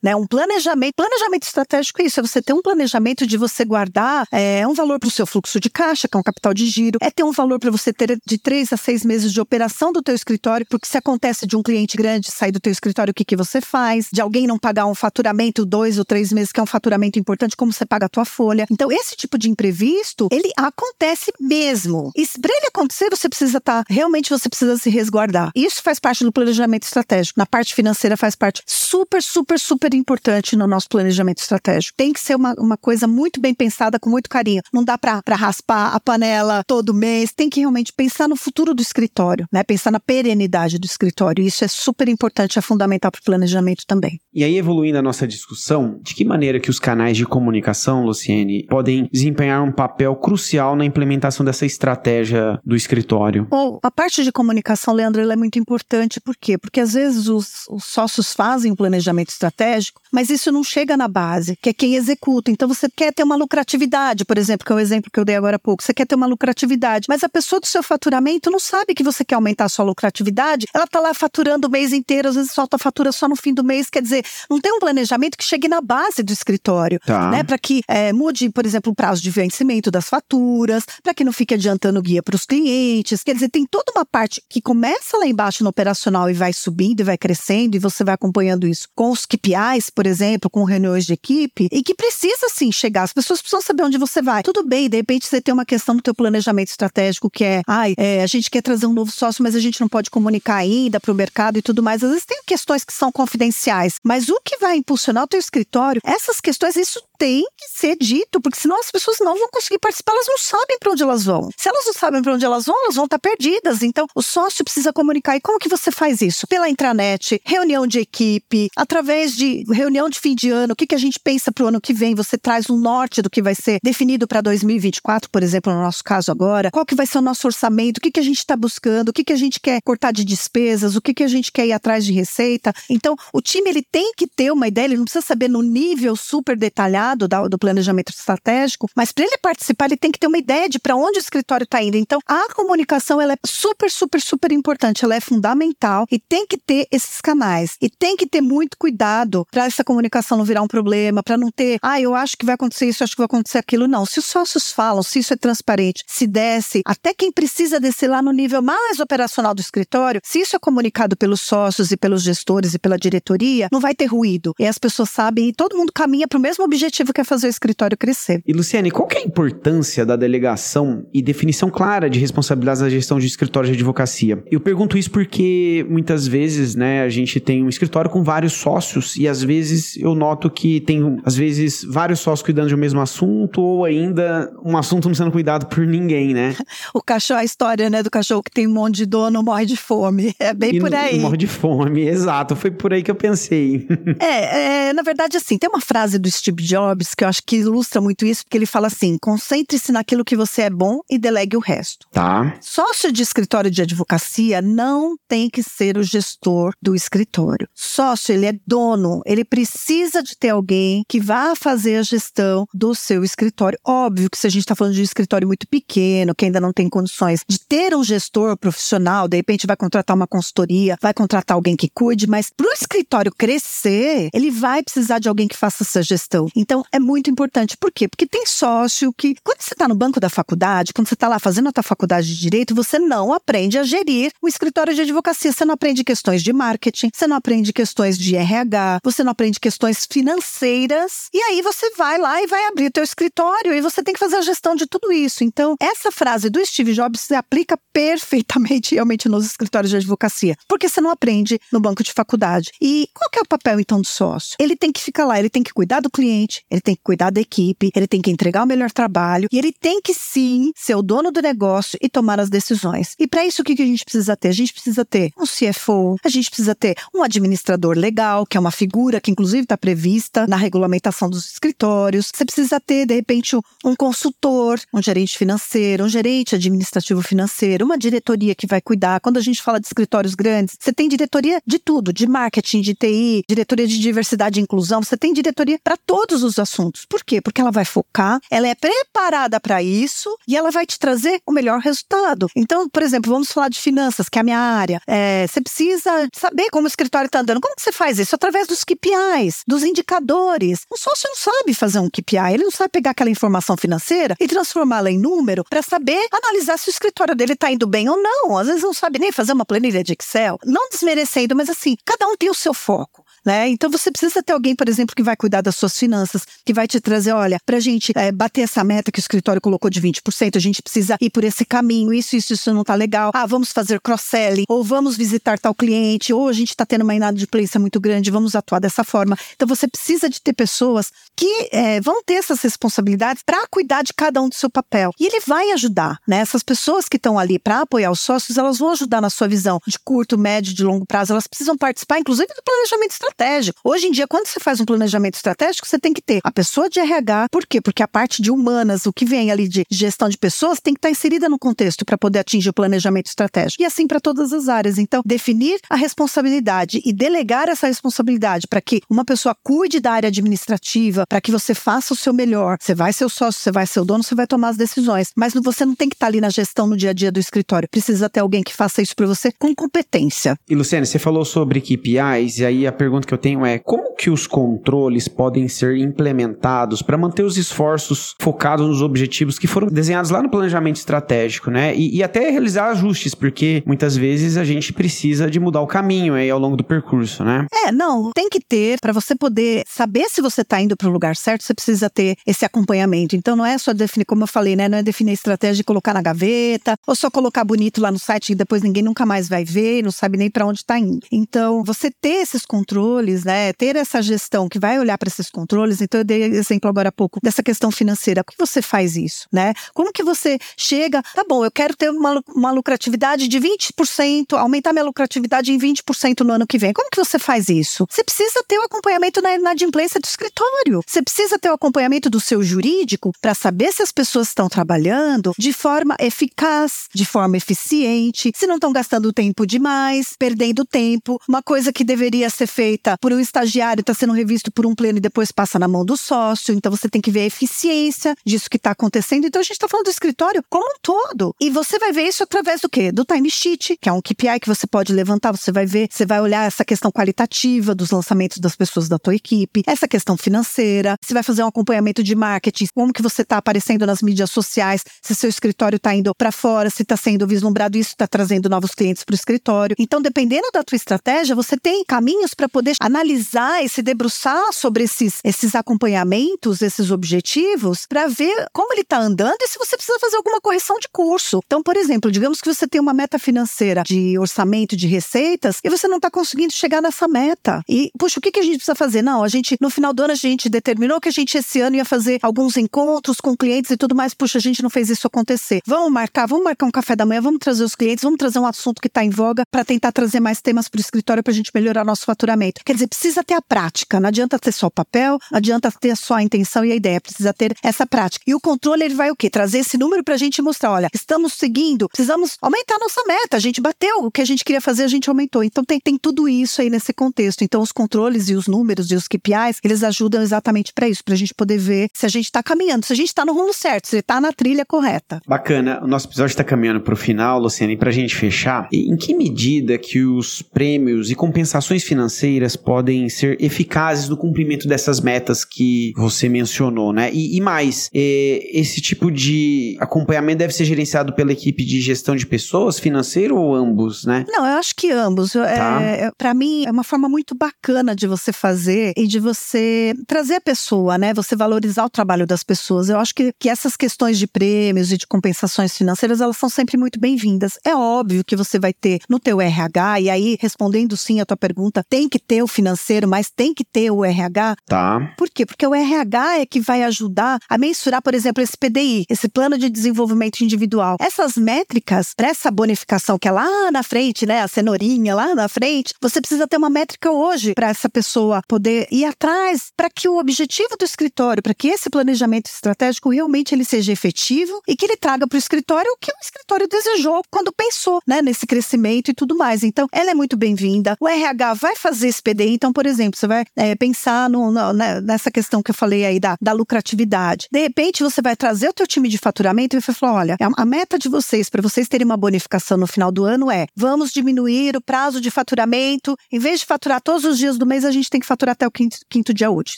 né, 0.01 0.15
um 0.15 0.25
planejamento. 0.25 0.93
Planejamento 0.95 1.43
estratégico 1.43 2.01
é 2.01 2.05
isso, 2.05 2.19
é 2.19 2.23
você 2.23 2.41
ter 2.41 2.53
um 2.53 2.61
planejamento 2.61 3.25
de 3.25 3.37
você 3.37 3.63
guardar 3.63 4.25
é, 4.31 4.67
um 4.67 4.73
valor 4.73 4.99
para 4.99 5.07
o 5.07 5.11
seu 5.11 5.25
fluxo 5.25 5.59
de 5.59 5.69
caixa, 5.69 6.07
que 6.07 6.17
é 6.17 6.19
um 6.19 6.23
capital 6.23 6.53
de 6.53 6.65
giro, 6.65 6.99
é 7.01 7.09
ter 7.09 7.23
um 7.23 7.31
valor 7.31 7.59
para 7.59 7.71
você 7.71 7.93
ter 7.93 8.17
de 8.25 8.37
três 8.37 8.71
a 8.73 8.77
seis 8.77 9.03
meses 9.05 9.31
de 9.31 9.39
operação 9.39 9.91
do 9.91 10.01
teu 10.01 10.15
escritório, 10.15 10.65
porque 10.69 10.87
se 10.87 10.97
acontece 10.97 11.45
de 11.45 11.55
um 11.55 11.63
cliente 11.63 11.97
grande 11.97 12.31
sair 12.31 12.51
do 12.51 12.59
teu 12.59 12.71
escritório, 12.71 13.11
o 13.11 13.13
que, 13.13 13.25
que 13.25 13.35
você 13.35 13.61
faz? 13.61 14.07
De 14.11 14.21
alguém 14.21 14.47
não 14.47 14.57
pagar 14.57 14.85
um 14.85 14.95
faturamento 14.95 15.65
dois 15.65 15.97
ou 15.97 16.05
três 16.05 16.31
meses, 16.31 16.51
que 16.51 16.59
é 16.59 16.63
um 16.63 16.67
faturamento 16.67 17.19
importante, 17.19 17.55
como 17.55 17.71
você 17.71 17.85
paga 17.85 18.05
a 18.05 18.09
tua 18.09 18.25
folha. 18.25 18.65
Então, 18.69 18.91
esse 18.91 19.15
tipo 19.15 19.37
de 19.37 19.49
imprevisto, 19.49 20.27
ele 20.31 20.51
acontece 20.55 21.31
mesmo. 21.39 22.11
E 22.15 22.25
para 22.39 22.53
ele 22.55 22.67
acontecer, 22.67 23.09
você 23.09 23.27
precisa 23.27 23.57
estar, 23.57 23.83
tá, 23.83 23.93
realmente 23.93 24.29
você 24.29 24.49
precisa 24.49 24.77
se 24.77 24.89
resguardar. 24.89 25.51
Isso 25.55 25.81
faz 25.81 25.99
parte 25.99 26.23
do 26.23 26.31
planejamento 26.31 26.83
estratégico. 26.83 27.39
Na 27.39 27.45
parte 27.45 27.73
financeira 27.73 28.17
faz 28.17 28.35
parte 28.35 28.61
super, 28.97 29.21
super, 29.21 29.59
super 29.59 29.93
importante 29.93 30.55
no 30.55 30.65
nosso 30.65 30.89
planejamento 30.89 31.37
estratégico. 31.37 31.95
Tem 31.95 32.11
que 32.11 32.19
ser 32.19 32.35
uma, 32.35 32.55
uma 32.57 32.77
coisa 32.77 33.05
muito 33.05 33.39
bem 33.39 33.53
pensada, 33.53 33.99
com 33.99 34.09
muito 34.09 34.27
carinho. 34.27 34.63
Não 34.73 34.83
dá 34.83 34.97
para 34.97 35.35
raspar 35.35 35.93
a 35.93 35.99
panela 35.99 36.63
todo 36.65 36.95
mês. 36.95 37.31
Tem 37.31 37.47
que 37.47 37.59
realmente 37.59 37.93
pensar 37.93 38.27
no 38.27 38.35
futuro 38.35 38.73
do 38.73 38.81
escritório, 38.81 39.45
né? 39.51 39.63
Pensar 39.63 39.91
na 39.91 39.99
perenidade 39.99 40.79
do 40.79 40.85
escritório. 40.85 41.43
Isso 41.43 41.63
é 41.63 41.67
super 41.67 42.09
importante, 42.09 42.57
é 42.57 42.61
fundamental 42.61 43.11
para 43.11 43.19
o 43.19 43.23
planejamento 43.23 43.83
também. 43.85 44.19
E 44.33 44.43
aí, 44.43 44.57
evoluindo 44.57 44.97
a 44.97 45.01
nossa 45.01 45.27
discussão, 45.27 45.99
de 46.01 46.15
que 46.15 46.25
maneira 46.25 46.59
que 46.59 46.69
os 46.69 46.79
canais 46.79 47.15
de 47.15 47.25
comunicação, 47.25 48.03
Luciene, 48.03 48.65
podem 48.67 49.07
desempenhar 49.11 49.63
um 49.63 49.71
papel 49.71 50.15
crucial 50.15 50.75
na 50.75 50.85
implementação 50.85 51.45
dessa 51.45 51.67
estratégia 51.67 52.59
do 52.65 52.75
escritório? 52.75 53.45
Bom, 53.49 53.79
a 53.83 53.91
parte 53.91 54.23
de 54.23 54.31
comunicação, 54.31 54.93
Leandro, 54.93 55.21
ela 55.21 55.33
é 55.33 55.35
muito 55.35 55.59
importante. 55.59 56.19
Por 56.19 56.35
quê? 56.35 56.57
Porque 56.57 56.79
às 56.79 56.93
vezes 56.93 57.27
os, 57.27 57.67
os 57.69 57.85
sócios 57.85 58.33
fazem 58.33 58.71
um 58.71 58.75
planejamento 58.87 59.29
estratégico, 59.29 60.01
mas 60.11 60.29
isso 60.29 60.51
não 60.51 60.63
chega 60.63 60.95
na 60.95 61.07
base, 61.07 61.57
que 61.61 61.69
é 61.69 61.73
quem 61.73 61.95
executa. 61.95 62.49
Então 62.49 62.67
você 62.67 62.89
quer 62.89 63.13
ter 63.13 63.23
uma 63.23 63.35
lucratividade, 63.35 64.25
por 64.25 64.37
exemplo, 64.37 64.65
que 64.65 64.71
é 64.71 64.75
o 64.75 64.79
exemplo 64.79 65.11
que 65.11 65.19
eu 65.19 65.25
dei 65.25 65.35
agora 65.35 65.57
há 65.57 65.59
pouco. 65.59 65.83
Você 65.83 65.93
quer 65.93 66.05
ter 66.05 66.15
uma 66.15 66.25
lucratividade, 66.25 67.05
mas 67.09 67.23
a 67.23 67.29
pessoa 67.29 67.59
do 67.59 67.67
seu 67.67 67.83
faturamento 67.83 68.49
não 68.49 68.59
sabe 68.59 68.93
que 68.93 69.03
você 69.03 69.23
quer 69.23 69.35
aumentar 69.35 69.65
a 69.65 69.69
sua 69.69 69.85
lucratividade. 69.85 70.65
Ela 70.73 70.85
está 70.85 70.99
lá 70.99 71.13
faturando 71.13 71.67
o 71.67 71.71
mês 71.71 71.93
inteiro, 71.93 72.29
às 72.29 72.35
vezes 72.35 72.51
solta 72.51 72.77
a 72.77 72.79
fatura 72.79 73.11
só 73.11 73.27
no 73.27 73.35
fim 73.35 73.53
do 73.53 73.63
mês. 73.63 73.89
Quer 73.89 74.01
dizer, 74.01 74.25
não 74.49 74.59
tem 74.59 74.71
um 74.71 74.79
planejamento 74.79 75.37
que 75.37 75.43
chegue 75.43 75.67
na 75.67 75.81
base 75.81 76.23
do 76.23 76.31
escritório, 76.31 76.99
tá. 77.05 77.29
né? 77.29 77.43
Para 77.43 77.57
que 77.57 77.81
é, 77.87 78.13
mude, 78.13 78.49
por 78.49 78.65
exemplo, 78.65 78.91
o 78.91 78.95
prazo 78.95 79.21
de 79.21 79.29
vencimento 79.29 79.91
das 79.91 80.07
faturas, 80.07 80.85
para 81.03 81.13
que 81.13 81.23
não 81.23 81.33
fique 81.33 81.53
adiantando 81.53 82.01
guia 82.01 82.23
para 82.23 82.35
os 82.35 82.45
clientes. 82.45 83.23
Quer 83.23 83.33
dizer, 83.33 83.49
tem 83.49 83.65
toda 83.65 83.91
uma 83.95 84.05
parte 84.05 84.41
que 84.49 84.61
começa 84.61 85.17
lá 85.17 85.25
embaixo 85.25 85.63
no 85.63 85.69
operacional 85.69 86.29
e 86.29 86.33
vai 86.33 86.53
subindo 86.53 87.01
e 87.01 87.03
vai 87.03 87.17
crescendo 87.17 87.75
e 87.75 87.79
você 87.79 88.03
vai 88.03 88.15
acompanhando 88.15 88.66
isso 88.67 88.87
com 88.95 89.11
os 89.11 89.25
KPIs, 89.25 89.89
por 89.89 90.05
exemplo, 90.05 90.49
com 90.49 90.63
reuniões 90.63 91.05
de 91.05 91.13
equipe, 91.13 91.67
e 91.71 91.81
que 91.81 91.93
precisa 91.93 92.47
sim 92.49 92.71
chegar. 92.71 93.03
As 93.03 93.13
pessoas 93.13 93.41
precisam 93.41 93.61
saber 93.61 93.83
onde 93.83 93.97
você 93.97 94.21
vai. 94.21 94.43
Tudo 94.43 94.63
bem, 94.63 94.89
de 94.89 94.97
repente 94.97 95.27
você 95.27 95.41
tem 95.41 95.53
uma 95.53 95.65
questão 95.65 95.95
no 95.95 96.01
teu 96.01 96.13
planejamento 96.13 96.69
estratégico 96.69 97.29
que 97.29 97.43
é, 97.43 97.61
ai, 97.67 97.93
é, 97.97 98.21
a 98.21 98.27
gente 98.27 98.49
quer 98.49 98.61
trazer 98.61 98.85
um 98.85 98.93
novo 98.93 99.11
sócio, 99.11 99.43
mas 99.43 99.55
a 99.55 99.59
gente 99.59 99.81
não 99.81 99.87
pode 99.87 100.09
comunicar 100.09 100.57
ainda 100.57 100.99
para 100.99 101.11
o 101.11 101.15
mercado 101.15 101.57
e 101.57 101.61
tudo 101.61 101.81
mais. 101.83 102.03
Às 102.03 102.09
vezes 102.09 102.25
tem 102.25 102.41
questões 102.45 102.83
que 102.83 102.93
são 102.93 103.11
confidenciais, 103.11 103.95
mas 104.03 104.29
o 104.29 104.39
que 104.43 104.57
vai 104.57 104.77
impulsionar 104.77 105.23
o 105.23 105.27
teu 105.27 105.39
escritório, 105.39 106.01
essas 106.03 106.39
questões, 106.41 106.75
isso 106.75 107.01
tem 107.17 107.43
que 107.57 107.67
ser 107.69 107.97
dito, 107.97 108.39
porque 108.39 108.59
senão 108.59 108.79
as 108.79 108.91
pessoas 108.91 109.17
não 109.19 109.37
vão 109.37 109.49
conseguir 109.51 109.79
participar, 109.79 110.13
elas 110.13 110.27
não 110.27 110.37
sabem 110.37 110.77
para 110.79 110.91
onde 110.91 111.03
elas 111.03 111.25
vão. 111.25 111.49
Se 111.57 111.67
elas 111.67 111.85
não 111.85 111.93
sabem 111.93 112.21
para 112.21 112.33
onde 112.33 112.45
elas 112.45 112.65
vão, 112.65 112.75
elas 112.83 112.95
vão 112.95 113.05
estar 113.05 113.17
tá 113.17 113.29
perdidas. 113.29 113.81
Então, 113.81 114.05
o 114.15 114.21
sócio 114.21 114.63
precisa 114.63 114.93
comunicar. 114.93 115.35
E 115.35 115.41
como 115.41 115.59
que 115.59 115.69
você 115.69 115.91
faz 115.91 116.21
isso? 116.21 116.47
Pela 116.47 116.69
intranet, 116.69 117.41
reunião 117.43 117.87
de 117.87 117.99
equipe, 117.99 118.56
através 118.75 119.35
de 119.35 119.63
reunião 119.71 120.09
de 120.09 120.19
fim 120.19 120.35
de 120.35 120.49
ano, 120.49 120.73
o 120.73 120.75
que, 120.75 120.87
que 120.87 120.95
a 120.95 120.99
gente 120.99 121.19
pensa 121.19 121.51
para 121.51 121.65
o 121.65 121.67
ano 121.67 121.81
que 121.81 121.93
vem? 121.93 122.15
Você 122.15 122.37
traz 122.37 122.69
um 122.69 122.77
norte 122.77 123.21
do 123.21 123.29
que 123.29 123.41
vai 123.41 123.55
ser 123.55 123.79
definido 123.83 124.27
para 124.27 124.41
2024, 124.41 125.29
por 125.29 125.43
exemplo, 125.43 125.73
no 125.73 125.81
nosso 125.81 126.03
caso 126.03 126.31
agora. 126.31 126.71
Qual 126.71 126.85
que 126.85 126.95
vai 126.95 127.05
ser 127.05 127.17
o 127.17 127.21
nosso 127.21 127.47
orçamento? 127.47 127.97
O 127.97 128.01
que, 128.01 128.11
que 128.11 128.19
a 128.19 128.23
gente 128.23 128.39
está 128.39 128.55
buscando? 128.55 129.09
O 129.09 129.13
que, 129.13 129.23
que 129.23 129.33
a 129.33 129.37
gente 129.37 129.59
quer 129.59 129.81
cortar 129.81 130.11
de 130.11 130.23
despesas? 130.23 130.95
O 130.95 131.01
que, 131.01 131.13
que 131.13 131.23
a 131.23 131.27
gente 131.27 131.51
quer 131.51 131.67
ir 131.67 131.73
atrás 131.73 132.05
de 132.05 132.11
receita? 132.11 132.73
Então, 132.89 133.15
o 133.33 133.41
time 133.41 133.69
ele 133.69 133.81
tem 133.81 134.13
que 134.15 134.27
ter 134.27 134.51
uma 134.51 134.67
ideia, 134.67 134.85
ele 134.85 134.97
não 134.97 135.05
precisa 135.05 135.25
saber 135.25 135.47
no 135.47 135.61
nível 135.61 136.15
super 136.15 136.57
detalhado 136.57 137.27
do 137.27 137.57
planejamento 137.57 138.11
estratégico, 138.11 138.89
mas 138.95 139.11
para 139.11 139.25
ele 139.25 139.37
participar, 139.37 139.85
ele 139.85 139.97
tem 139.97 140.11
que 140.11 140.19
ter 140.19 140.27
uma 140.27 140.37
ideia 140.37 140.69
de 140.69 140.79
para 140.79 140.95
onde 140.95 141.19
o 141.19 141.21
escritório 141.21 141.63
está 141.63 141.81
indo. 141.81 141.97
Então, 141.97 142.19
a 142.27 142.53
comunicação 142.53 143.21
ela 143.21 143.33
é 143.33 143.37
super, 143.45 143.89
super, 143.89 144.21
super 144.21 144.51
importante, 144.51 145.03
ela 145.03 145.15
é 145.15 145.19
fundamental 145.19 146.05
e 146.11 146.19
tem 146.19 146.45
que 146.45 146.57
ter 146.57 146.87
esses 146.91 147.21
canais. 147.21 147.77
E 147.81 147.89
tem 147.89 148.15
que 148.15 148.27
ter 148.27 148.41
muito 148.47 148.77
cuidado 148.77 149.45
para 149.51 149.65
essa 149.65 149.83
comunicação 149.83 150.37
não 150.37 150.45
virar 150.45 150.61
um 150.61 150.67
problema, 150.67 151.21
para 151.21 151.37
não 151.37 151.51
ter, 151.51 151.77
ah, 151.81 151.99
eu 151.99 152.15
acho 152.15 152.37
que 152.37 152.45
vai 152.45 152.55
acontecer 152.55 152.87
isso, 152.87 153.03
eu 153.03 153.05
acho 153.05 153.13
que 153.13 153.21
vai 153.21 153.25
acontecer 153.25 153.57
aquilo. 153.57 153.87
Não. 153.87 154.05
Se 154.05 154.19
os 154.19 154.25
sócios 154.25 154.71
falam, 154.71 155.03
se 155.03 155.19
isso 155.19 155.33
é 155.33 155.37
transparente, 155.37 156.03
se 156.07 156.27
desce, 156.27 156.81
até 156.85 157.13
quem 157.13 157.31
precisa 157.31 157.79
descer 157.79 158.09
lá 158.09 158.21
no 158.21 158.31
nível 158.31 158.61
mais 158.61 158.99
operacional 158.99 159.53
do 159.53 159.61
escritório, 159.61 160.21
se 160.23 160.39
isso 160.39 160.55
é 160.55 160.59
comunicado 160.59 161.17
pelos 161.17 161.41
sócios 161.41 161.91
e 161.91 161.97
pelos 161.97 162.23
gestores 162.23 162.73
e 162.73 162.79
pela 162.79 162.97
diretoria, 162.97 163.67
não 163.71 163.79
vai 163.79 163.93
ter 163.93 164.05
ruído. 164.05 164.53
E 164.59 164.65
as 164.65 164.77
pessoas 164.77 165.09
sabem 165.09 165.49
e 165.49 165.53
todo 165.53 165.75
mundo 165.75 165.91
caminha 165.93 166.27
para 166.27 166.37
o 166.37 166.41
mesmo 166.41 166.63
objetivo 166.63 167.13
que 167.13 167.21
é 167.21 167.23
fazer 167.23 167.47
o 167.47 167.49
escritório 167.49 167.97
crescer. 167.97 168.41
E 168.45 168.53
Luciane, 168.53 168.91
qual 168.91 169.07
que 169.07 169.17
é 169.17 169.21
a 169.21 169.25
importância 169.25 170.05
da 170.05 170.15
delegação 170.15 171.05
e 171.13 171.21
definição 171.21 171.69
clara 171.69 172.09
de 172.09 172.19
responsabilidades 172.19 172.81
na 172.81 172.89
gestão 172.89 173.19
de 173.19 173.27
escritório 173.27 173.69
de 173.69 173.75
advocacia? 173.75 174.43
Eu 174.49 174.59
pergunto 174.59 174.97
isso 174.97 175.11
porque 175.11 175.85
muitas 175.89 176.27
vezes, 176.27 176.75
né, 176.75 177.01
a 177.01 177.09
gente 177.09 177.39
tem 177.39 177.63
um 177.63 177.69
escritório 177.69 178.09
com 178.09 178.23
vários 178.23 178.36
sócios 178.53 179.15
e 179.15 179.27
às 179.27 179.43
vezes 179.43 179.97
eu 179.97 180.15
noto 180.15 180.49
que 180.49 180.79
tem, 180.81 181.19
às 181.23 181.35
vezes, 181.35 181.83
vários 181.83 182.19
sócios 182.19 182.45
cuidando 182.45 182.69
de 182.69 182.75
um 182.75 182.77
mesmo 182.77 183.01
assunto 183.01 183.61
ou 183.61 183.85
ainda 183.85 184.51
um 184.63 184.77
assunto 184.77 185.07
não 185.07 185.15
sendo 185.15 185.31
cuidado 185.31 185.67
por 185.67 185.85
ninguém, 185.85 186.33
né? 186.33 186.55
o 186.93 187.01
cachorro, 187.01 187.39
a 187.39 187.43
história, 187.43 187.89
né, 187.89 188.03
do 188.03 188.09
cachorro 188.11 188.43
que 188.43 188.51
tem 188.51 188.67
um 188.67 188.73
monte 188.73 188.97
de 188.97 189.05
dono 189.05 189.41
morre 189.43 189.65
de 189.65 189.77
fome. 189.77 190.35
É 190.39 190.53
bem 190.53 190.75
e 190.75 190.79
por 190.79 190.93
aí. 190.93 191.19
Morre 191.19 191.35
de 191.35 191.47
fome, 191.47 192.07
exato. 192.07 192.55
Foi 192.55 192.71
por 192.71 192.93
aí 192.93 193.03
que 193.03 193.11
eu 193.11 193.15
pensei. 193.15 193.85
é, 194.19 194.89
é, 194.89 194.93
na 194.93 195.01
verdade, 195.01 195.35
assim, 195.35 195.57
tem 195.57 195.69
uma 195.69 195.81
frase 195.81 196.17
do 196.17 196.29
Steve 196.29 196.63
Jobs 196.63 196.77
Jobs, 196.77 197.15
que 197.15 197.23
eu 197.23 197.27
acho 197.27 197.41
que 197.45 197.57
ilustra 197.57 197.99
muito 197.99 198.25
isso, 198.25 198.43
porque 198.43 198.57
ele 198.57 198.65
fala 198.65 198.87
assim: 198.87 199.17
concentre-se 199.19 199.91
naquilo 199.91 200.23
que 200.23 200.35
você 200.35 200.63
é 200.63 200.69
bom 200.69 201.01
e 201.09 201.17
delegue 201.17 201.57
o 201.57 201.59
resto. 201.59 202.07
Tá. 202.11 202.57
Sócio 202.61 203.11
de 203.11 203.23
escritório 203.23 203.71
de 203.71 203.81
advocacia 203.81 204.61
não 204.61 205.15
tem 205.27 205.49
que 205.49 205.63
ser 205.63 205.97
o 205.97 206.03
gestor 206.03 206.73
do 206.81 206.95
escritório. 206.95 207.67
Sócio, 207.73 208.26
ele 208.33 208.45
é 208.45 208.59
dono, 208.65 209.21
ele 209.25 209.43
precisa 209.43 210.21
de 210.21 210.37
ter 210.37 210.49
alguém 210.49 211.03
que 211.07 211.19
vá 211.19 211.55
fazer 211.55 211.97
a 211.97 212.03
gestão 212.03 212.67
do 212.73 212.93
seu 212.95 213.23
escritório. 213.23 213.79
Óbvio 213.85 214.29
que 214.29 214.37
se 214.37 214.47
a 214.47 214.49
gente 214.49 214.61
está 214.61 214.75
falando 214.75 214.93
de 214.93 215.01
um 215.01 215.03
escritório 215.03 215.47
muito 215.47 215.67
pequeno, 215.67 216.35
que 216.35 216.45
ainda 216.45 216.59
não 216.59 216.73
tem 216.73 216.89
condições 216.89 217.41
de 217.47 217.59
ter 217.59 217.95
um 217.95 218.03
gestor 218.03 218.57
profissional, 218.57 219.27
de 219.27 219.37
repente 219.37 219.67
vai 219.67 219.75
contratar 219.75 220.15
uma 220.15 220.27
consultoria, 220.27 220.97
vai 221.01 221.13
contratar 221.13 221.55
alguém 221.55 221.75
que 221.75 221.89
cuide, 221.89 222.27
mas 222.27 222.49
para 222.55 222.67
o 222.67 222.71
escritório 222.71 223.31
crescer, 223.31 224.29
ele 224.33 224.51
vai 224.51 224.83
precisar 224.83 225.19
de 225.19 225.29
alguém 225.29 225.47
que 225.47 225.57
faça 225.57 225.83
essa 225.83 226.01
gestão. 226.01 226.47
Então, 226.55 226.83
é 226.91 226.99
muito 226.99 227.29
importante. 227.29 227.77
Por 227.77 227.91
quê? 227.91 228.07
Porque 228.07 228.25
tem 228.25 228.45
sócio 228.45 229.13
que, 229.13 229.35
quando 229.43 229.61
você 229.61 229.73
está 229.73 229.87
no 229.87 229.95
banco 229.95 230.19
da 230.19 230.29
faculdade, 230.29 230.93
quando 230.93 231.07
você 231.07 231.13
está 231.13 231.27
lá 231.27 231.39
fazendo 231.39 231.69
a 231.69 231.71
tua 231.71 231.83
faculdade 231.83 232.27
de 232.27 232.39
direito, 232.39 232.75
você 232.75 232.99
não 232.99 233.33
aprende 233.33 233.77
a 233.77 233.83
gerir 233.83 234.31
o 234.41 234.47
escritório 234.47 234.93
de 234.93 235.01
advocacia. 235.01 235.51
Você 235.51 235.65
não 235.65 235.73
aprende 235.73 236.03
questões 236.03 236.43
de 236.43 236.53
marketing, 236.53 237.09
você 237.13 237.27
não 237.27 237.35
aprende 237.35 237.73
questões 237.73 238.16
de 238.17 238.35
RH, 238.35 238.99
você 239.03 239.23
não 239.23 239.31
aprende 239.31 239.59
questões 239.59 240.07
financeiras. 240.09 241.29
E 241.33 241.39
aí 241.39 241.61
você 241.61 241.91
vai 241.91 242.17
lá 242.17 242.41
e 242.41 242.47
vai 242.47 242.65
abrir 242.65 242.91
teu 242.91 243.03
escritório 243.03 243.73
e 243.73 243.81
você 243.81 244.03
tem 244.03 244.13
que 244.13 244.19
fazer 244.19 244.37
a 244.37 244.41
gestão 244.41 244.75
de 244.75 244.87
tudo 244.87 245.11
isso. 245.11 245.43
Então, 245.43 245.75
essa 245.79 246.11
frase 246.11 246.49
do 246.49 246.63
Steve 246.65 246.93
Jobs 246.93 247.21
se 247.21 247.35
aplica 247.35 247.77
perfeitamente 247.93 248.93
realmente 248.95 249.29
nos 249.29 249.45
escritórios 249.45 249.89
de 249.89 249.97
advocacia, 249.97 250.55
porque 250.67 250.89
você 250.89 251.01
não 251.01 251.09
aprende 251.09 251.59
no 251.71 251.79
banco 251.79 252.03
de 252.03 252.11
faculdade. 252.11 252.71
E 252.81 253.09
qual 253.13 253.29
é 253.35 253.41
o 253.41 253.47
papel 253.47 253.79
então 253.79 254.01
do 254.01 254.07
sócio? 254.07 254.55
Ele 254.59 254.75
tem 254.75 254.91
que 254.91 255.01
ficar 255.01 255.25
lá, 255.25 255.39
ele 255.39 255.49
tem 255.49 255.63
que 255.63 255.73
cuidar 255.73 255.99
do 255.99 256.09
cliente, 256.09 256.63
ele 256.69 256.81
tem 256.81 256.95
que 256.95 257.01
cuidar 257.03 257.29
da 257.29 257.41
equipe, 257.41 257.91
ele 257.95 258.07
tem 258.07 258.21
que 258.21 258.31
entregar 258.31 258.63
o 258.63 258.67
melhor 258.67 258.91
trabalho 258.91 259.47
e 259.51 259.57
ele 259.57 259.71
tem 259.71 260.01
que 260.01 260.13
sim 260.13 260.71
ser 260.75 260.95
o 260.95 261.01
dono 261.01 261.31
do 261.31 261.41
negócio 261.41 261.97
e 262.01 262.09
tomar 262.09 262.39
as 262.39 262.49
decisões. 262.49 263.15
E 263.19 263.27
para 263.27 263.45
isso 263.45 263.61
o 263.61 263.65
que 263.65 263.81
a 263.81 263.85
gente 263.85 264.03
precisa 264.03 264.35
ter? 264.35 264.49
A 264.49 264.53
gente 264.53 264.73
precisa 264.73 265.05
ter 265.05 265.31
um 265.37 265.45
CFO, 265.45 266.17
a 266.23 266.29
gente 266.29 266.49
precisa 266.49 266.75
ter 266.75 266.95
um 267.13 267.23
administrador 267.23 267.97
legal, 267.97 268.06
que 268.45 268.57
é 268.57 268.59
uma 268.59 268.71
figura 268.71 269.19
que 269.19 269.31
inclusive 269.31 269.63
está 269.63 269.77
prevista 269.77 270.47
na 270.47 270.55
regulamentação 270.55 271.29
dos 271.29 271.45
escritórios. 271.45 272.31
Você 272.33 272.45
precisa 272.45 272.79
ter 272.79 273.05
de 273.05 273.15
repente 273.15 273.55
um 273.83 273.95
consultor, 273.95 274.79
um 274.93 275.01
gerente 275.01 275.37
financeiro, 275.37 276.05
um 276.05 276.09
gerente 276.09 276.55
administrativo 276.55 277.21
financeiro, 277.21 277.85
uma 277.85 277.97
diretoria 277.97 278.55
que 278.55 278.67
vai 278.67 278.81
cuidar. 278.81 279.19
Quando 279.19 279.37
a 279.37 279.41
gente 279.41 279.61
fala 279.61 279.79
de 279.79 279.87
escritórios 279.87 280.35
grandes, 280.35 280.77
você 280.79 280.93
tem 280.93 281.07
diretoria 281.07 281.61
de 281.65 281.79
tudo, 281.79 282.13
de 282.13 282.27
marketing, 282.27 282.81
de 282.81 282.93
TI, 282.93 283.43
diretoria 283.47 283.87
de 283.87 283.99
diversidade 283.99 284.59
e 284.59 284.63
inclusão, 284.63 285.01
você 285.01 285.17
tem 285.17 285.33
diretoria 285.33 285.79
para 285.83 285.97
todos 285.97 286.43
os 286.43 286.59
assuntos. 286.59 287.05
Por 287.05 287.23
quê? 287.23 287.41
Porque 287.41 287.61
ela 287.61 287.71
vai 287.71 287.85
focar, 287.85 288.39
ela 288.49 288.67
é 288.67 288.75
preparada 288.75 289.59
para 289.59 289.81
isso 289.81 290.37
e 290.47 290.55
ela 290.55 290.71
vai 290.71 290.85
te 290.85 290.99
trazer 290.99 291.41
o 291.45 291.51
melhor 291.51 291.79
resultado. 291.79 292.47
Então, 292.55 292.89
por 292.89 293.03
exemplo, 293.03 293.31
vamos 293.31 293.51
falar 293.51 293.69
de 293.69 293.79
finanças, 293.79 294.29
que 294.29 294.37
é 294.37 294.41
a 294.41 294.43
minha 294.43 294.59
área. 294.59 295.01
É, 295.07 295.45
você 295.47 295.61
precisa 295.61 296.27
saber 296.33 296.69
como 296.69 296.85
o 296.85 296.87
escritório 296.87 297.27
está 297.27 297.39
andando. 297.39 297.61
Como 297.61 297.75
que 297.75 297.81
você 297.81 297.91
faz 297.97 298.19
isso? 298.19 298.35
Através 298.35 298.67
dos 298.67 298.83
KPIs, 298.83 299.63
dos 299.67 299.83
indicadores. 299.83 300.85
O 300.89 300.97
sócio 300.97 301.27
não 301.27 301.35
sabe 301.35 301.73
fazer 301.73 301.99
um 301.99 302.09
KPI, 302.09 302.53
ele 302.53 302.63
não 302.63 302.71
sabe 302.71 302.91
pegar 302.91 303.11
aquela 303.11 303.29
informação 303.29 303.75
financeira 303.75 304.35
e 304.39 304.47
transformá-la 304.47 305.09
em 305.09 305.17
número 305.17 305.63
para 305.67 305.81
saber 305.81 306.27
analisar 306.31 306.77
se 306.77 306.89
o 306.89 306.91
escritório 306.91 307.35
dele 307.35 307.53
está 307.53 307.71
indo 307.71 307.87
bem 307.87 308.07
ou 308.07 308.21
não. 308.21 308.57
Às 308.57 308.67
vezes 308.67 308.83
não 308.83 308.93
sabe 308.93 309.17
nem 309.17 309.31
fazer 309.31 309.53
uma 309.53 309.65
planilha 309.65 310.03
de 310.03 310.13
Excel. 310.13 310.59
Não 310.63 310.89
desmerecendo, 310.89 311.55
mas 311.55 311.69
assim, 311.69 311.97
cada 312.05 312.27
um 312.27 312.37
tem 312.37 312.49
o 312.49 312.53
seu 312.53 312.73
foco. 312.73 313.25
Né? 313.47 313.69
Então 313.69 313.89
você 313.89 314.11
precisa 314.11 314.43
ter 314.43 314.51
alguém, 314.51 314.75
por 314.75 314.89
exemplo, 314.89 315.15
que 315.15 315.23
vai 315.23 315.37
cuidar 315.37 315.61
das 315.61 315.77
suas 315.77 315.97
finanças, 315.97 316.45
que 316.65 316.73
vai 316.73 316.85
te 316.85 316.99
trazer, 316.99 317.31
olha, 317.31 317.57
para 317.65 317.77
a 317.77 317.79
gente 317.79 318.11
é, 318.13 318.29
bater 318.29 318.59
essa 318.59 318.83
meta 318.83 319.09
que 319.09 319.19
o 319.19 319.21
escritório 319.21 319.61
colocou 319.61 319.89
de 319.89 320.01
20%, 320.01 320.57
a 320.57 320.59
gente 320.59 320.81
precisa 320.81 321.15
ir 321.21 321.29
por 321.29 321.45
esse 321.45 321.63
caminho, 321.63 322.13
isso, 322.13 322.35
isso, 322.35 322.51
isso 322.51 322.73
não 322.73 322.81
está 322.81 322.93
legal. 322.93 323.31
Ah, 323.33 323.45
vamos 323.45 323.71
fazer 323.71 324.01
cross-selling, 324.01 324.65
ou 324.67 324.83
vamos 324.83 325.15
visitar 325.15 325.57
tal 325.57 325.73
cliente, 325.73 326.33
ou 326.33 326.49
a 326.49 326.51
gente 326.51 326.71
está 326.71 326.85
tendo 326.85 327.03
uma 327.03 327.15
inadimplência 327.15 327.79
muito 327.79 328.01
grande, 328.01 328.29
vamos 328.29 328.53
atuar 328.53 328.79
dessa 328.79 329.01
forma. 329.01 329.37
Então 329.55 329.65
você 329.65 329.87
precisa 329.87 330.29
de 330.29 330.41
ter 330.41 330.51
pessoas 330.51 331.09
que 331.33 331.69
é, 331.71 332.01
vão 332.01 332.21
ter 332.25 332.33
essas 332.33 332.61
responsabilidades 332.61 333.43
para 333.45 333.65
cuidar 333.67 334.03
de 334.03 334.11
cada 334.13 334.41
um 334.41 334.49
do 334.49 334.55
seu 334.55 334.69
papel. 334.69 335.13
E 335.17 335.25
ele 335.25 335.39
vai 335.47 335.71
ajudar, 335.71 336.19
né? 336.27 336.39
Essas 336.39 336.63
pessoas 336.63 337.07
que 337.07 337.15
estão 337.15 337.39
ali 337.39 337.57
para 337.57 337.79
apoiar 337.79 338.11
os 338.11 338.19
sócios, 338.19 338.57
elas 338.57 338.77
vão 338.77 338.91
ajudar 338.91 339.21
na 339.21 339.29
sua 339.29 339.47
visão 339.47 339.79
de 339.87 339.97
curto, 339.97 340.37
médio, 340.37 340.73
de 340.73 340.83
longo 340.83 341.05
prazo. 341.05 341.31
Elas 341.31 341.47
precisam 341.47 341.77
participar, 341.77 342.19
inclusive, 342.19 342.49
do 342.53 342.61
planejamento 342.61 343.11
estratégico 343.11 343.36
estratégico. 343.37 343.79
Hoje 343.83 344.07
em 344.07 344.11
dia, 344.11 344.27
quando 344.27 344.47
você 344.47 344.59
faz 344.59 344.81
um 344.81 344.85
planejamento 344.85 345.35
estratégico, 345.35 345.87
você 345.87 345.99
tem 345.99 346.11
que 346.11 346.21
ter 346.21 346.39
a 346.43 346.51
pessoa 346.51 346.89
de 346.89 346.99
RH. 346.99 347.47
Por 347.51 347.65
quê? 347.65 347.79
Porque 347.79 348.01
a 348.01 348.07
parte 348.07 348.41
de 348.41 348.49
humanas, 348.49 349.05
o 349.05 349.13
que 349.13 349.25
vem 349.25 349.51
ali 349.51 349.67
de 349.67 349.85
gestão 349.89 350.27
de 350.27 350.37
pessoas, 350.37 350.79
tem 350.79 350.93
que 350.93 350.97
estar 350.97 351.09
inserida 351.09 351.47
no 351.47 351.59
contexto 351.59 352.03
para 352.03 352.17
poder 352.17 352.39
atingir 352.39 352.69
o 352.69 352.73
planejamento 352.73 353.27
estratégico. 353.27 353.81
E 353.81 353.85
assim 353.85 354.07
para 354.07 354.19
todas 354.19 354.51
as 354.51 354.67
áreas. 354.67 354.97
Então, 354.97 355.21
definir 355.25 355.79
a 355.89 355.95
responsabilidade 355.95 357.01
e 357.05 357.13
delegar 357.13 357.69
essa 357.69 357.87
responsabilidade 357.87 358.67
para 358.67 358.81
que 358.81 359.01
uma 359.09 359.23
pessoa 359.23 359.55
cuide 359.63 359.99
da 359.99 360.11
área 360.11 360.27
administrativa, 360.27 361.25
para 361.27 361.39
que 361.39 361.51
você 361.51 361.73
faça 361.75 362.13
o 362.13 362.17
seu 362.17 362.33
melhor. 362.33 362.77
Você 362.79 362.95
vai 362.95 363.13
ser 363.13 363.25
o 363.25 363.29
sócio, 363.29 363.61
você 363.61 363.71
vai 363.71 363.85
ser 363.85 363.99
o 363.99 364.05
dono, 364.05 364.23
você 364.23 364.33
vai 364.33 364.47
tomar 364.47 364.69
as 364.69 364.77
decisões. 364.77 365.31
Mas 365.35 365.53
você 365.53 365.85
não 365.85 365.95
tem 365.95 366.09
que 366.09 366.15
estar 366.15 366.27
ali 366.27 366.41
na 366.41 366.49
gestão 366.49 366.87
no 366.87 366.97
dia 366.97 367.11
a 367.11 367.13
dia 367.13 367.31
do 367.31 367.39
escritório. 367.39 367.87
Precisa 367.89 368.29
ter 368.29 368.39
alguém 368.39 368.63
que 368.63 368.73
faça 368.73 369.01
isso 369.01 369.15
para 369.15 369.27
você 369.27 369.51
com 369.51 369.75
competência. 369.75 370.57
E 370.67 370.75
Luciane, 370.75 371.05
você 371.05 371.19
falou 371.19 371.45
sobre 371.45 371.81
KPIs, 371.81 372.59
e 372.59 372.65
aí 372.65 372.87
a 372.87 372.91
pergunta 372.91 373.26
que 373.27 373.33
eu 373.33 373.37
tenho 373.37 373.65
é 373.65 373.77
como 373.77 374.15
que 374.15 374.29
os 374.29 374.47
controles 374.47 375.27
podem 375.27 375.67
ser 375.67 375.97
implementados 375.97 377.01
para 377.01 377.17
manter 377.17 377.43
os 377.43 377.57
esforços 377.57 378.35
focados 378.41 378.87
nos 378.87 379.01
objetivos 379.01 379.59
que 379.59 379.67
foram 379.67 379.87
desenhados 379.87 380.31
lá 380.31 380.41
no 380.41 380.49
planejamento 380.49 380.95
estratégico, 380.95 381.69
né? 381.69 381.95
E, 381.95 382.17
e 382.17 382.23
até 382.23 382.49
realizar 382.49 382.89
ajustes, 382.89 383.35
porque 383.35 383.83
muitas 383.85 384.15
vezes 384.15 384.57
a 384.57 384.63
gente 384.63 384.91
precisa 384.93 385.49
de 385.49 385.59
mudar 385.59 385.81
o 385.81 385.87
caminho 385.87 386.33
aí 386.33 386.49
ao 386.49 386.59
longo 386.59 386.75
do 386.75 386.83
percurso, 386.83 387.43
né? 387.43 387.67
É, 387.71 387.91
não, 387.91 388.31
tem 388.33 388.49
que 388.49 388.59
ter 388.59 388.97
para 388.99 389.13
você 389.13 389.35
poder 389.35 389.83
saber 389.87 390.29
se 390.29 390.41
você 390.41 390.61
está 390.61 390.81
indo 390.81 390.95
para 390.95 391.07
o 391.07 391.11
lugar 391.11 391.35
certo, 391.35 391.63
você 391.63 391.73
precisa 391.73 392.09
ter 392.09 392.35
esse 392.45 392.65
acompanhamento. 392.65 393.35
Então 393.35 393.55
não 393.55 393.65
é 393.65 393.77
só 393.77 393.93
definir, 393.93 394.25
como 394.25 394.43
eu 394.43 394.47
falei, 394.47 394.75
né? 394.75 394.87
Não 394.87 394.97
é 394.97 395.03
definir 395.03 395.31
a 395.31 395.33
estratégia 395.33 395.81
e 395.81 395.85
colocar 395.85 396.13
na 396.13 396.21
gaveta, 396.21 396.95
ou 397.05 397.15
só 397.15 397.29
colocar 397.29 397.63
bonito 397.63 398.01
lá 398.01 398.11
no 398.11 398.19
site 398.19 398.51
e 398.51 398.55
depois 398.55 398.81
ninguém 398.81 399.03
nunca 399.03 399.25
mais 399.25 399.49
vai 399.49 399.63
ver, 399.63 400.03
não 400.03 400.11
sabe 400.11 400.37
nem 400.37 400.49
para 400.49 400.65
onde 400.65 400.79
está 400.79 400.97
indo. 400.97 401.25
Então, 401.31 401.83
você 401.83 402.09
ter 402.09 402.41
esses 402.41 402.65
controles, 402.65 403.06
né? 403.43 403.57
né, 403.57 403.73
ter 403.73 403.95
essa 403.95 404.21
gestão 404.21 404.69
que 404.69 404.79
vai 404.79 404.99
olhar 404.99 405.17
para 405.17 405.27
esses 405.27 405.49
controles, 405.49 406.01
então 406.01 406.21
eu 406.21 406.23
dei 406.23 406.43
exemplo 406.43 406.89
agora 406.89 407.09
há 407.09 407.11
pouco 407.11 407.39
dessa 407.41 407.63
questão 407.63 407.89
financeira. 407.89 408.43
Como 408.43 408.67
você 408.67 408.81
faz 408.81 409.15
isso, 409.17 409.47
né? 409.51 409.73
Como 409.93 410.13
que 410.13 410.23
você 410.23 410.59
chega, 410.77 411.21
tá 411.33 411.43
bom, 411.47 411.65
eu 411.65 411.71
quero 411.71 411.95
ter 411.95 412.09
uma, 412.09 412.43
uma 412.53 412.71
lucratividade 412.71 413.47
de 413.47 413.59
20%, 413.59 414.53
aumentar 414.53 414.93
minha 414.93 415.05
lucratividade 415.05 415.71
em 415.71 415.79
20% 415.79 416.41
no 416.41 416.53
ano 416.53 416.67
que 416.67 416.77
vem. 416.77 416.93
Como 416.93 417.09
que 417.09 417.17
você 417.17 417.39
faz 417.39 417.69
isso? 417.69 418.05
Você 418.09 418.23
precisa 418.23 418.63
ter 418.67 418.77
o 418.77 418.83
acompanhamento 418.83 419.41
na 419.41 419.55
inadimplência 419.55 420.19
do 420.19 420.25
escritório. 420.25 421.01
Você 421.05 421.21
precisa 421.21 421.57
ter 421.57 421.69
o 421.69 421.73
acompanhamento 421.73 422.29
do 422.29 422.39
seu 422.39 422.61
jurídico 422.61 423.31
para 423.41 423.53
saber 423.53 423.91
se 423.91 424.03
as 424.03 424.11
pessoas 424.11 424.49
estão 424.49 424.69
trabalhando 424.69 425.53
de 425.57 425.73
forma 425.73 426.15
eficaz, 426.19 427.07
de 427.13 427.25
forma 427.25 427.57
eficiente, 427.57 428.51
se 428.55 428.67
não 428.67 428.75
estão 428.75 428.91
gastando 428.91 429.33
tempo 429.33 429.65
demais, 429.65 430.35
perdendo 430.37 430.85
tempo. 430.85 431.39
Uma 431.47 431.63
coisa 431.63 431.91
que 431.91 432.03
deveria 432.03 432.49
ser 432.49 432.67
feita 432.67 432.96
por 433.19 433.33
um 433.33 433.39
estagiário 433.39 434.01
está 434.01 434.13
sendo 434.13 434.33
revisto 434.33 434.71
por 434.71 434.85
um 434.85 434.95
pleno 434.95 435.17
e 435.17 435.21
depois 435.21 435.51
passa 435.51 435.79
na 435.79 435.87
mão 435.87 436.05
do 436.05 436.17
sócio. 436.17 436.73
Então 436.73 436.91
você 436.91 437.09
tem 437.09 437.21
que 437.21 437.31
ver 437.31 437.41
a 437.41 437.45
eficiência 437.45 438.35
disso 438.45 438.69
que 438.69 438.77
está 438.77 438.91
acontecendo. 438.91 439.45
Então 439.45 439.59
a 439.59 439.63
gente 439.63 439.73
está 439.73 439.87
falando 439.87 440.05
do 440.05 440.11
escritório 440.11 440.63
como 440.69 440.85
um 440.85 440.97
todo. 441.01 441.55
E 441.59 441.69
você 441.69 441.99
vai 441.99 442.11
ver 442.11 442.23
isso 442.23 442.43
através 442.43 442.81
do 442.81 442.89
quê? 442.89 443.11
Do 443.11 443.25
timesheet, 443.25 443.97
que 444.01 444.09
é 444.09 444.11
um 444.11 444.21
KPI 444.21 444.59
que 444.61 444.67
você 444.67 444.87
pode 444.87 445.13
levantar. 445.13 445.51
Você 445.51 445.71
vai 445.71 445.85
ver, 445.85 446.07
você 446.11 446.25
vai 446.25 446.41
olhar 446.41 446.65
essa 446.65 446.83
questão 446.83 447.11
qualitativa 447.11 447.93
dos 447.93 448.11
lançamentos 448.11 448.57
das 448.57 448.75
pessoas 448.75 449.07
da 449.07 449.17
tua 449.19 449.35
equipe, 449.35 449.83
essa 449.85 450.07
questão 450.07 450.37
financeira. 450.37 451.15
Você 451.23 451.33
vai 451.33 451.43
fazer 451.43 451.63
um 451.63 451.67
acompanhamento 451.67 452.23
de 452.23 452.35
marketing, 452.35 452.87
como 452.93 453.13
que 453.13 453.21
você 453.21 453.41
está 453.41 453.57
aparecendo 453.57 454.05
nas 454.05 454.21
mídias 454.21 454.51
sociais, 454.51 455.03
se 455.21 455.35
seu 455.35 455.49
escritório 455.49 455.97
está 455.97 456.13
indo 456.13 456.33
para 456.35 456.51
fora, 456.51 456.89
se 456.89 457.03
está 457.03 457.17
sendo 457.17 457.47
vislumbrado, 457.47 457.97
isso 457.97 458.11
está 458.11 458.27
trazendo 458.27 458.69
novos 458.69 458.93
clientes 458.93 459.23
para 459.23 459.33
o 459.33 459.35
escritório. 459.35 459.95
Então, 459.99 460.21
dependendo 460.21 460.67
da 460.73 460.83
tua 460.83 460.95
estratégia, 460.95 461.55
você 461.55 461.77
tem 461.77 462.03
caminhos 462.05 462.53
para 462.53 462.69
poder 462.69 462.86
analisar 463.01 463.83
e 463.83 463.89
se 463.89 464.01
debruçar 464.01 464.73
sobre 464.73 465.03
esses, 465.03 465.39
esses 465.43 465.75
acompanhamentos, 465.75 466.81
esses 466.81 467.11
objetivos, 467.11 468.05
para 468.07 468.27
ver 468.27 468.67
como 468.73 468.93
ele 468.93 469.01
está 469.01 469.19
andando 469.19 469.57
e 469.61 469.67
se 469.67 469.77
você 469.77 469.95
precisa 469.95 470.19
fazer 470.19 470.37
alguma 470.37 470.61
correção 470.61 470.97
de 470.99 471.07
curso. 471.11 471.61
Então, 471.65 471.83
por 471.83 471.95
exemplo, 471.95 472.31
digamos 472.31 472.61
que 472.61 472.73
você 472.73 472.87
tem 472.87 473.01
uma 473.01 473.13
meta 473.13 473.39
financeira 473.39 474.03
de 474.03 474.37
orçamento 474.37 474.95
de 474.95 475.07
receitas 475.07 475.79
e 475.83 475.89
você 475.89 476.07
não 476.07 476.17
está 476.17 476.29
conseguindo 476.29 476.73
chegar 476.73 477.01
nessa 477.01 477.27
meta. 477.27 477.81
E, 477.87 478.11
puxa, 478.17 478.39
o 478.39 478.41
que, 478.41 478.51
que 478.51 478.59
a 478.59 478.63
gente 478.63 478.77
precisa 478.77 478.95
fazer? 478.95 479.21
Não, 479.21 479.43
a 479.43 479.47
gente, 479.47 479.77
no 479.81 479.89
final 479.89 480.13
do 480.13 480.23
ano, 480.23 480.33
a 480.33 480.35
gente 480.35 480.69
determinou 480.69 481.19
que 481.19 481.29
a 481.29 481.31
gente 481.31 481.57
esse 481.57 481.81
ano 481.81 481.95
ia 481.95 482.05
fazer 482.05 482.39
alguns 482.41 482.77
encontros 482.77 483.41
com 483.41 483.55
clientes 483.55 483.91
e 483.91 483.97
tudo 483.97 484.15
mais. 484.15 484.33
Puxa, 484.33 484.57
a 484.57 484.61
gente 484.61 484.81
não 484.81 484.89
fez 484.89 485.09
isso 485.09 485.27
acontecer. 485.27 485.81
Vamos 485.85 486.11
marcar, 486.11 486.45
vamos 486.47 486.63
marcar 486.63 486.85
um 486.85 486.91
café 486.91 487.15
da 487.15 487.25
manhã, 487.25 487.41
vamos 487.41 487.59
trazer 487.59 487.83
os 487.83 487.95
clientes, 487.95 488.23
vamos 488.23 488.37
trazer 488.37 488.59
um 488.59 488.65
assunto 488.65 489.01
que 489.01 489.07
está 489.07 489.23
em 489.23 489.29
voga 489.29 489.63
para 489.69 489.83
tentar 489.83 490.11
trazer 490.11 490.39
mais 490.39 490.61
temas 490.61 490.87
para 490.87 490.99
o 490.99 491.01
escritório 491.01 491.43
para 491.43 491.51
a 491.51 491.55
gente 491.55 491.71
melhorar 491.73 492.05
nosso 492.05 492.25
faturamento. 492.25 492.76
Quer 492.85 492.93
dizer, 492.93 493.07
precisa 493.07 493.43
ter 493.43 493.53
a 493.53 493.61
prática. 493.61 494.19
Não 494.19 494.27
adianta 494.27 494.59
ter 494.59 494.71
só 494.71 494.87
o 494.87 494.91
papel, 494.91 495.37
não 495.51 495.57
adianta 495.57 495.91
ter 495.91 496.15
só 496.15 496.35
a 496.35 496.43
intenção 496.43 496.83
e 496.85 496.91
a 496.91 496.95
ideia. 496.95 497.21
Precisa 497.21 497.53
ter 497.53 497.75
essa 497.83 498.05
prática. 498.05 498.43
E 498.47 498.53
o 498.53 498.59
controle, 498.59 499.03
ele 499.03 499.15
vai 499.15 499.31
o 499.31 499.35
quê? 499.35 499.49
Trazer 499.49 499.79
esse 499.79 499.97
número 499.97 500.23
para 500.23 500.35
a 500.35 500.37
gente 500.37 500.61
mostrar: 500.61 500.91
olha, 500.91 501.09
estamos 501.13 501.53
seguindo, 501.53 502.07
precisamos 502.09 502.57
aumentar 502.61 502.97
nossa 502.99 503.21
meta. 503.27 503.57
A 503.57 503.59
gente 503.59 503.81
bateu 503.81 504.25
o 504.25 504.31
que 504.31 504.41
a 504.41 504.45
gente 504.45 504.63
queria 504.63 504.81
fazer, 504.81 505.03
a 505.03 505.07
gente 505.07 505.29
aumentou. 505.29 505.63
Então 505.63 505.83
tem, 505.83 505.99
tem 505.99 506.17
tudo 506.17 506.47
isso 506.47 506.81
aí 506.81 506.89
nesse 506.89 507.13
contexto. 507.13 507.63
Então 507.63 507.81
os 507.81 507.91
controles 507.91 508.49
e 508.49 508.55
os 508.55 508.67
números 508.67 509.11
e 509.11 509.15
os 509.15 509.27
KPIs, 509.27 509.79
eles 509.83 510.03
ajudam 510.03 510.41
exatamente 510.41 510.93
para 510.93 511.07
isso, 511.07 511.23
para 511.23 511.33
a 511.33 511.37
gente 511.37 511.53
poder 511.53 511.77
ver 511.77 512.09
se 512.13 512.25
a 512.25 512.29
gente 512.29 512.45
está 512.45 512.61
caminhando, 512.61 513.05
se 513.05 513.13
a 513.13 513.15
gente 513.15 513.29
está 513.29 513.45
no 513.45 513.53
rumo 513.53 513.73
certo, 513.73 514.07
se 514.07 514.17
está 514.17 514.39
na 514.41 514.51
trilha 514.51 514.85
correta. 514.85 515.41
Bacana. 515.47 516.01
O 516.03 516.07
nosso 516.07 516.27
episódio 516.27 516.51
está 516.51 516.63
caminhando 516.63 517.01
para 517.01 517.13
o 517.13 517.17
final, 517.17 517.59
Luciane, 517.59 517.97
para 517.97 518.09
a 518.09 518.13
gente 518.13 518.35
fechar. 518.35 518.87
Em 518.91 519.15
que 519.15 519.33
medida 519.33 519.97
que 519.97 520.23
os 520.23 520.61
prêmios 520.61 521.31
e 521.31 521.35
compensações 521.35 522.03
financeiras 522.03 522.66
financeiras 522.67 522.75
podem 522.75 523.29
ser 523.29 523.57
eficazes 523.61 524.27
no 524.27 524.35
cumprimento 524.35 524.87
dessas 524.87 525.21
metas 525.21 525.63
que 525.63 526.11
você 526.15 526.49
mencionou, 526.49 527.13
né? 527.13 527.31
E, 527.31 527.55
e 527.55 527.61
mais, 527.61 528.09
é, 528.13 528.69
esse 528.73 528.99
tipo 528.99 529.31
de 529.31 529.95
acompanhamento 529.99 530.59
deve 530.59 530.73
ser 530.73 530.85
gerenciado 530.85 531.33
pela 531.33 531.51
equipe 531.51 531.85
de 531.85 532.01
gestão 532.01 532.35
de 532.35 532.45
pessoas, 532.45 532.99
financeiro 532.99 533.55
ou 533.55 533.73
ambos, 533.73 534.25
né? 534.25 534.45
Não, 534.49 534.65
eu 534.65 534.77
acho 534.77 534.95
que 534.95 535.11
ambos. 535.11 535.53
Tá. 535.53 536.01
É, 536.01 536.31
para 536.37 536.53
mim, 536.53 536.85
é 536.85 536.91
uma 536.91 537.03
forma 537.03 537.29
muito 537.29 537.55
bacana 537.55 538.15
de 538.15 538.27
você 538.27 538.51
fazer 538.51 539.13
e 539.15 539.27
de 539.27 539.39
você 539.39 540.13
trazer 540.27 540.55
a 540.55 540.61
pessoa, 540.61 541.17
né? 541.17 541.33
Você 541.33 541.55
valorizar 541.55 542.05
o 542.05 542.09
trabalho 542.09 542.45
das 542.45 542.63
pessoas. 542.63 543.09
Eu 543.09 543.19
acho 543.19 543.33
que, 543.33 543.51
que 543.59 543.69
essas 543.69 543.95
questões 543.95 544.37
de 544.37 544.47
prêmios 544.47 545.11
e 545.11 545.17
de 545.17 545.27
compensações 545.27 545.95
financeiras, 545.95 546.41
elas 546.41 546.57
são 546.57 546.69
sempre 546.69 546.97
muito 546.97 547.19
bem-vindas. 547.19 547.73
É 547.85 547.95
óbvio 547.95 548.43
que 548.45 548.55
você 548.55 548.79
vai 548.79 548.93
ter 548.93 549.19
no 549.29 549.39
teu 549.39 549.61
RH, 549.61 550.21
e 550.21 550.29
aí, 550.29 550.57
respondendo 550.59 551.15
sim 551.15 551.39
a 551.39 551.45
tua 551.45 551.57
pergunta, 551.57 552.03
tem 552.09 552.27
que 552.27 552.39
ter 552.39 552.56
o 552.61 552.67
financeiro, 552.67 553.27
mas 553.27 553.49
tem 553.49 553.73
que 553.73 553.83
ter 553.83 554.11
o 554.11 554.23
RH. 554.23 554.75
Tá. 554.85 555.33
Por 555.37 555.49
quê? 555.49 555.65
Porque 555.65 555.85
o 555.85 555.93
RH 555.93 556.59
é 556.59 556.65
que 556.65 556.79
vai 556.79 557.03
ajudar 557.03 557.59
a 557.69 557.77
mensurar, 557.77 558.21
por 558.21 558.33
exemplo, 558.33 558.63
esse 558.63 558.77
PDI, 558.77 559.25
esse 559.29 559.47
plano 559.47 559.77
de 559.77 559.89
desenvolvimento 559.89 560.61
individual. 560.61 561.17
Essas 561.19 561.55
métricas 561.55 562.33
para 562.35 562.49
essa 562.49 562.71
bonificação 562.71 563.37
que 563.37 563.47
é 563.47 563.51
lá 563.51 563.91
na 563.91 564.03
frente, 564.03 564.45
né, 564.45 564.61
a 564.61 564.67
cenourinha 564.67 565.35
lá 565.35 565.55
na 565.55 565.67
frente, 565.67 566.13
você 566.21 566.39
precisa 566.39 566.67
ter 566.67 566.77
uma 566.77 566.89
métrica 566.89 567.31
hoje 567.31 567.73
para 567.73 567.89
essa 567.89 568.09
pessoa 568.09 568.61
poder 568.67 569.07
ir 569.11 569.25
atrás 569.25 569.91
para 569.95 570.09
que 570.09 570.27
o 570.27 570.37
objetivo 570.37 570.95
do 570.97 571.05
escritório, 571.05 571.63
para 571.63 571.73
que 571.73 571.87
esse 571.87 572.09
planejamento 572.09 572.67
estratégico 572.67 573.29
realmente 573.29 573.73
ele 573.73 573.85
seja 573.85 574.11
efetivo 574.11 574.81
e 574.87 574.95
que 574.95 575.05
ele 575.05 575.17
traga 575.17 575.47
para 575.47 575.55
o 575.55 575.59
escritório 575.59 576.11
o 576.11 576.17
que 576.17 576.31
o 576.31 576.35
escritório 576.41 576.87
desejou 576.87 577.41
quando 577.49 577.71
pensou, 577.71 578.19
né, 578.27 578.41
nesse 578.41 578.65
crescimento 578.65 579.29
e 579.29 579.33
tudo 579.33 579.55
mais. 579.55 579.83
Então, 579.83 580.07
ela 580.11 580.31
é 580.31 580.33
muito 580.33 580.57
bem-vinda. 580.57 581.15
O 581.19 581.27
RH 581.27 581.73
vai 581.75 581.95
fazer 581.95 582.27
esse 582.27 582.41
PDI. 582.47 582.73
Então, 582.73 582.93
por 582.93 583.05
exemplo, 583.05 583.37
você 583.37 583.47
vai 583.47 583.65
é, 583.75 583.95
pensar 583.95 584.49
no, 584.49 584.71
no, 584.71 584.93
né, 584.93 585.19
nessa 585.21 585.51
questão 585.51 585.81
que 585.83 585.91
eu 585.91 585.95
falei 585.95 586.25
aí 586.25 586.39
da, 586.39 586.55
da 586.61 586.71
lucratividade. 586.71 587.67
De 587.71 587.79
repente, 587.79 588.23
você 588.23 588.41
vai 588.41 588.55
trazer 588.55 588.89
o 588.89 588.93
teu 588.93 589.07
time 589.07 589.27
de 589.27 589.37
faturamento 589.37 589.95
e 589.95 589.99
vai 589.99 590.15
falar, 590.15 590.33
olha, 590.33 590.57
a 590.59 590.85
meta 590.85 591.19
de 591.19 591.29
vocês, 591.29 591.69
para 591.69 591.81
vocês 591.81 592.07
terem 592.07 592.25
uma 592.25 592.37
bonificação 592.37 592.97
no 592.97 593.07
final 593.07 593.31
do 593.31 593.43
ano 593.43 593.71
é, 593.71 593.87
vamos 593.95 594.31
diminuir 594.31 594.95
o 594.95 595.01
prazo 595.01 595.41
de 595.41 595.51
faturamento. 595.51 596.37
Em 596.51 596.59
vez 596.59 596.79
de 596.79 596.85
faturar 596.85 597.21
todos 597.21 597.43
os 597.43 597.57
dias 597.57 597.77
do 597.77 597.85
mês, 597.85 598.05
a 598.05 598.11
gente 598.11 598.29
tem 598.29 598.39
que 598.39 598.45
faturar 598.45 598.73
até 598.73 598.87
o 598.87 598.91
quinto, 598.91 599.17
quinto 599.29 599.53
dia 599.53 599.69
útil. 599.69 599.95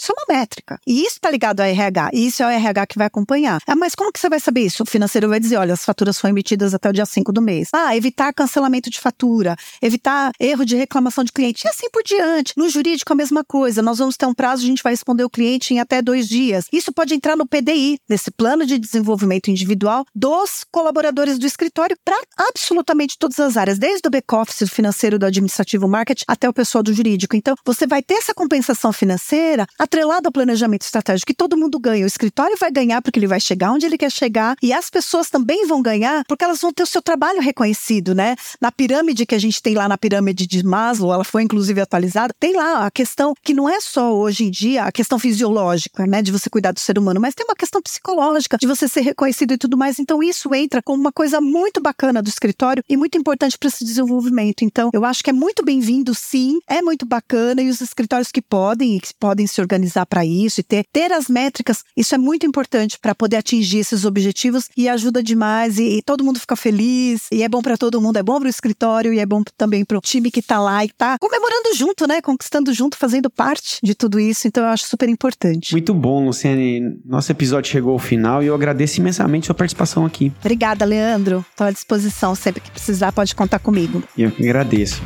Isso 0.02 0.12
é 0.12 0.16
uma 0.20 0.40
métrica. 0.40 0.80
E 0.88 1.02
isso 1.02 1.16
está 1.18 1.30
ligado 1.30 1.60
ao 1.60 1.66
RH. 1.66 2.10
E 2.14 2.28
isso 2.28 2.42
é 2.44 2.48
o 2.48 2.50
RH 2.50 2.88
que 2.88 2.98
vai 2.98 3.08
acompanhar. 3.08 3.60
Ah, 3.68 3.76
mas 3.76 3.96
como 3.96 4.12
que 4.12 4.20
você 4.20 4.30
vai 4.30 4.40
saber 4.40 4.62
isso? 4.62 4.84
O 4.84 4.86
financeiro 4.86 5.30
vai 5.30 5.40
dizer, 5.40 5.58
olha, 5.58 5.74
as 5.74 5.86
faturas 5.86 6.18
foram 6.20 6.34
emitidas 6.34 6.74
até 6.74 6.90
o 6.90 6.94
dia 6.94 7.06
5 7.06 7.32
do 7.32 7.42
mês. 7.42 7.70
Ah, 7.74 7.96
evitar 7.96 8.34
cancelamento 8.34 8.90
de 8.90 9.00
fatura, 9.00 9.56
evitar 9.82 10.32
erro 10.40 10.66
de 10.66 10.76
reclamação 10.76 11.24
de 11.24 11.32
cliente 11.32 11.66
e 11.66 11.70
assim 11.70 11.90
por 11.90 12.04
diante. 12.04 12.39
No 12.56 12.70
jurídico, 12.70 13.14
a 13.14 13.16
mesma 13.16 13.44
coisa. 13.44 13.82
Nós 13.82 13.98
vamos 13.98 14.18
ter 14.18 14.26
um 14.26 14.34
prazo, 14.34 14.64
a 14.64 14.68
gente 14.68 14.84
vai 14.84 14.94
responder 14.94 15.24
o 15.24 15.30
cliente 15.30 15.74
em 15.74 15.80
até 15.80 16.02
dois 16.02 16.28
dias. 16.28 16.66
Isso 16.72 16.92
pode 16.92 17.14
entrar 17.14 17.36
no 17.36 17.48
PDI, 17.48 18.00
nesse 18.08 18.32
plano 18.32 18.66
de 18.66 18.78
desenvolvimento 18.78 19.50
individual 19.50 20.06
dos 20.14 20.66
colaboradores 20.72 21.38
do 21.38 21.46
escritório 21.46 21.98
para 22.04 22.20
absolutamente 22.38 23.18
todas 23.18 23.40
as 23.40 23.58
áreas, 23.58 23.78
desde 23.78 24.08
o 24.08 24.12
back-office, 24.12 24.60
do 24.60 24.68
financeiro, 24.68 25.20
do 25.20 25.26
administrativo, 25.26 25.88
marketing, 25.88 26.24
até 26.28 26.48
o 26.48 26.54
pessoal 26.54 26.84
do 26.84 26.94
jurídico. 26.94 27.36
Então, 27.36 27.56
você 27.66 27.86
vai 27.88 28.02
ter 28.02 28.16
essa 28.16 28.34
compensação 28.34 28.92
financeira 28.92 29.66
atrelada 29.78 30.28
ao 30.28 30.32
planejamento 30.32 30.84
estratégico, 30.84 31.28
que 31.28 31.34
todo 31.34 31.58
mundo 31.58 31.80
ganha. 31.80 32.04
O 32.04 32.08
escritório 32.08 32.56
vai 32.60 32.72
ganhar 32.72 33.02
porque 33.02 33.20
ele 33.20 33.28
vai 33.28 33.40
chegar 33.40 33.72
onde 33.72 33.86
ele 33.86 33.98
quer 33.98 34.12
chegar 34.12 34.56
e 34.62 34.74
as 34.74 34.90
pessoas 34.90 35.30
também 35.30 35.66
vão 35.66 35.82
ganhar 35.82 36.24
porque 36.28 36.44
elas 36.44 36.62
vão 36.62 36.72
ter 36.72 36.84
o 36.84 36.88
seu 36.88 37.02
trabalho 37.02 37.42
reconhecido, 37.42 38.14
né? 38.14 38.36
Na 38.62 38.72
pirâmide 38.72 39.26
que 39.26 39.36
a 39.36 39.40
gente 39.40 39.62
tem 39.62 39.74
lá 39.74 39.88
na 39.88 39.98
pirâmide 39.98 40.46
de 40.46 40.64
Maslow, 40.64 41.14
ela 41.14 41.24
foi 41.24 41.44
inclusive 41.44 41.82
atualizada, 41.82 42.19
tem 42.40 42.56
lá 42.56 42.86
a 42.86 42.92
questão 42.92 43.34
que 43.42 43.54
não 43.54 43.70
é 43.70 43.80
só 43.80 44.14
hoje 44.14 44.46
em 44.46 44.52
dia 44.52 44.84
a 44.84 44.92
questão 44.92 45.20
fisiológica, 45.20 46.06
né, 46.06 46.22
de 46.22 46.32
você 46.32 46.50
cuidar 46.50 46.72
do 46.72 46.80
ser 46.80 46.98
humano, 46.98 47.20
mas 47.20 47.34
tem 47.34 47.46
uma 47.46 47.56
questão 47.56 47.82
psicológica 47.82 48.58
de 48.58 48.68
você 48.68 48.88
ser 48.88 49.02
reconhecido 49.02 49.54
e 49.54 49.58
tudo 49.58 49.78
mais. 49.78 50.00
Então 50.00 50.22
isso 50.22 50.54
entra 50.54 50.82
como 50.82 51.00
uma 51.00 51.12
coisa 51.12 51.40
muito 51.40 51.82
bacana 51.82 52.22
do 52.22 52.30
escritório 52.30 52.84
e 52.90 52.98
muito 52.98 53.18
importante 53.18 53.58
para 53.58 53.68
esse 53.68 53.86
desenvolvimento. 53.86 54.64
Então 54.64 54.90
eu 54.94 55.06
acho 55.06 55.24
que 55.24 55.30
é 55.30 55.34
muito 55.34 55.64
bem-vindo, 55.64 56.14
sim, 56.14 56.60
é 56.68 56.82
muito 56.82 57.06
bacana 57.06 57.62
e 57.62 57.70
os 57.70 57.82
escritórios 57.82 58.32
que 58.32 58.42
podem 58.42 58.98
e 58.98 59.00
que 59.00 59.14
podem 59.20 59.48
se 59.48 59.62
organizar 59.62 60.06
para 60.06 60.26
isso 60.26 60.60
e 60.60 60.64
ter 60.64 60.86
ter 60.92 61.12
as 61.12 61.28
métricas, 61.28 61.84
isso 61.96 62.16
é 62.16 62.18
muito 62.18 62.46
importante 62.46 62.98
para 63.00 63.14
poder 63.16 63.38
atingir 63.38 63.80
esses 63.80 64.06
objetivos 64.06 64.70
e 64.76 64.90
ajuda 64.90 65.22
demais 65.22 65.78
e, 65.78 65.98
e 65.98 66.02
todo 66.02 66.24
mundo 66.24 66.40
fica 66.40 66.56
feliz 66.56 67.28
e 67.32 67.44
é 67.44 67.50
bom 67.50 67.62
para 67.62 67.78
todo 67.78 68.02
mundo, 68.02 68.18
é 68.18 68.24
bom 68.24 68.40
para 68.40 68.48
o 68.48 68.50
escritório 68.50 69.14
e 69.14 69.20
é 69.20 69.26
bom 69.26 69.44
também 69.58 69.86
para 69.86 69.98
o 69.98 70.02
time 70.02 70.32
que 70.32 70.40
está 70.40 70.60
lá 70.60 70.84
e 70.84 70.88
está 70.88 71.18
comemorando 71.20 71.76
junto, 71.76 72.08
né, 72.10 72.22
conquistando 72.22 72.74
junto, 72.74 72.98
fazendo 72.98 73.30
parte 73.30 73.80
de 73.84 73.94
tudo 73.94 74.20
isso. 74.20 74.48
Então 74.48 74.64
eu 74.64 74.70
acho 74.70 74.86
super 74.86 75.08
importante. 75.08 75.72
Muito 75.72 75.94
bom, 75.94 76.26
Luciane. 76.26 77.00
Nosso 77.06 77.32
episódio 77.32 77.72
chegou 77.72 77.94
ao 77.94 78.00
final 78.00 78.42
e 78.42 78.48
eu 78.48 78.56
agradeço 78.56 79.00
imensamente 79.00 79.46
sua 79.46 79.56
participação 79.56 80.06
aqui. 80.06 80.34
Obrigada, 80.40 80.84
Leandro. 80.84 81.46
Estou 81.52 81.68
à 81.68 81.72
disposição. 81.72 82.34
Sempre 82.34 82.62
que 82.62 82.72
precisar, 82.72 83.12
pode 83.12 83.36
contar 83.36 83.60
comigo. 83.60 84.04
Eu 84.18 84.32
que 84.32 84.44
agradeço. 84.44 85.02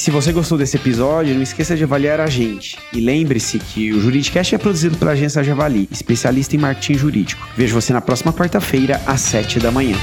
Se 0.00 0.10
você 0.10 0.32
gostou 0.32 0.58
desse 0.58 0.76
episódio, 0.76 1.34
não 1.34 1.42
esqueça 1.42 1.76
de 1.76 1.84
avaliar 1.84 2.20
a 2.20 2.26
gente. 2.26 2.78
E 2.92 3.00
lembre-se 3.00 3.58
que 3.58 3.92
o 3.92 4.00
Juridicast 4.00 4.54
é 4.54 4.58
produzido 4.58 4.96
pela 4.96 5.12
agência 5.12 5.42
Javali, 5.42 5.88
especialista 5.90 6.56
em 6.56 6.58
marketing 6.58 6.94
jurídico. 6.94 7.48
Vejo 7.56 7.74
você 7.74 7.92
na 7.92 8.00
próxima 8.00 8.32
quarta-feira, 8.32 9.00
às 9.06 9.20
7 9.20 9.60
da 9.60 9.70
manhã. 9.70 9.96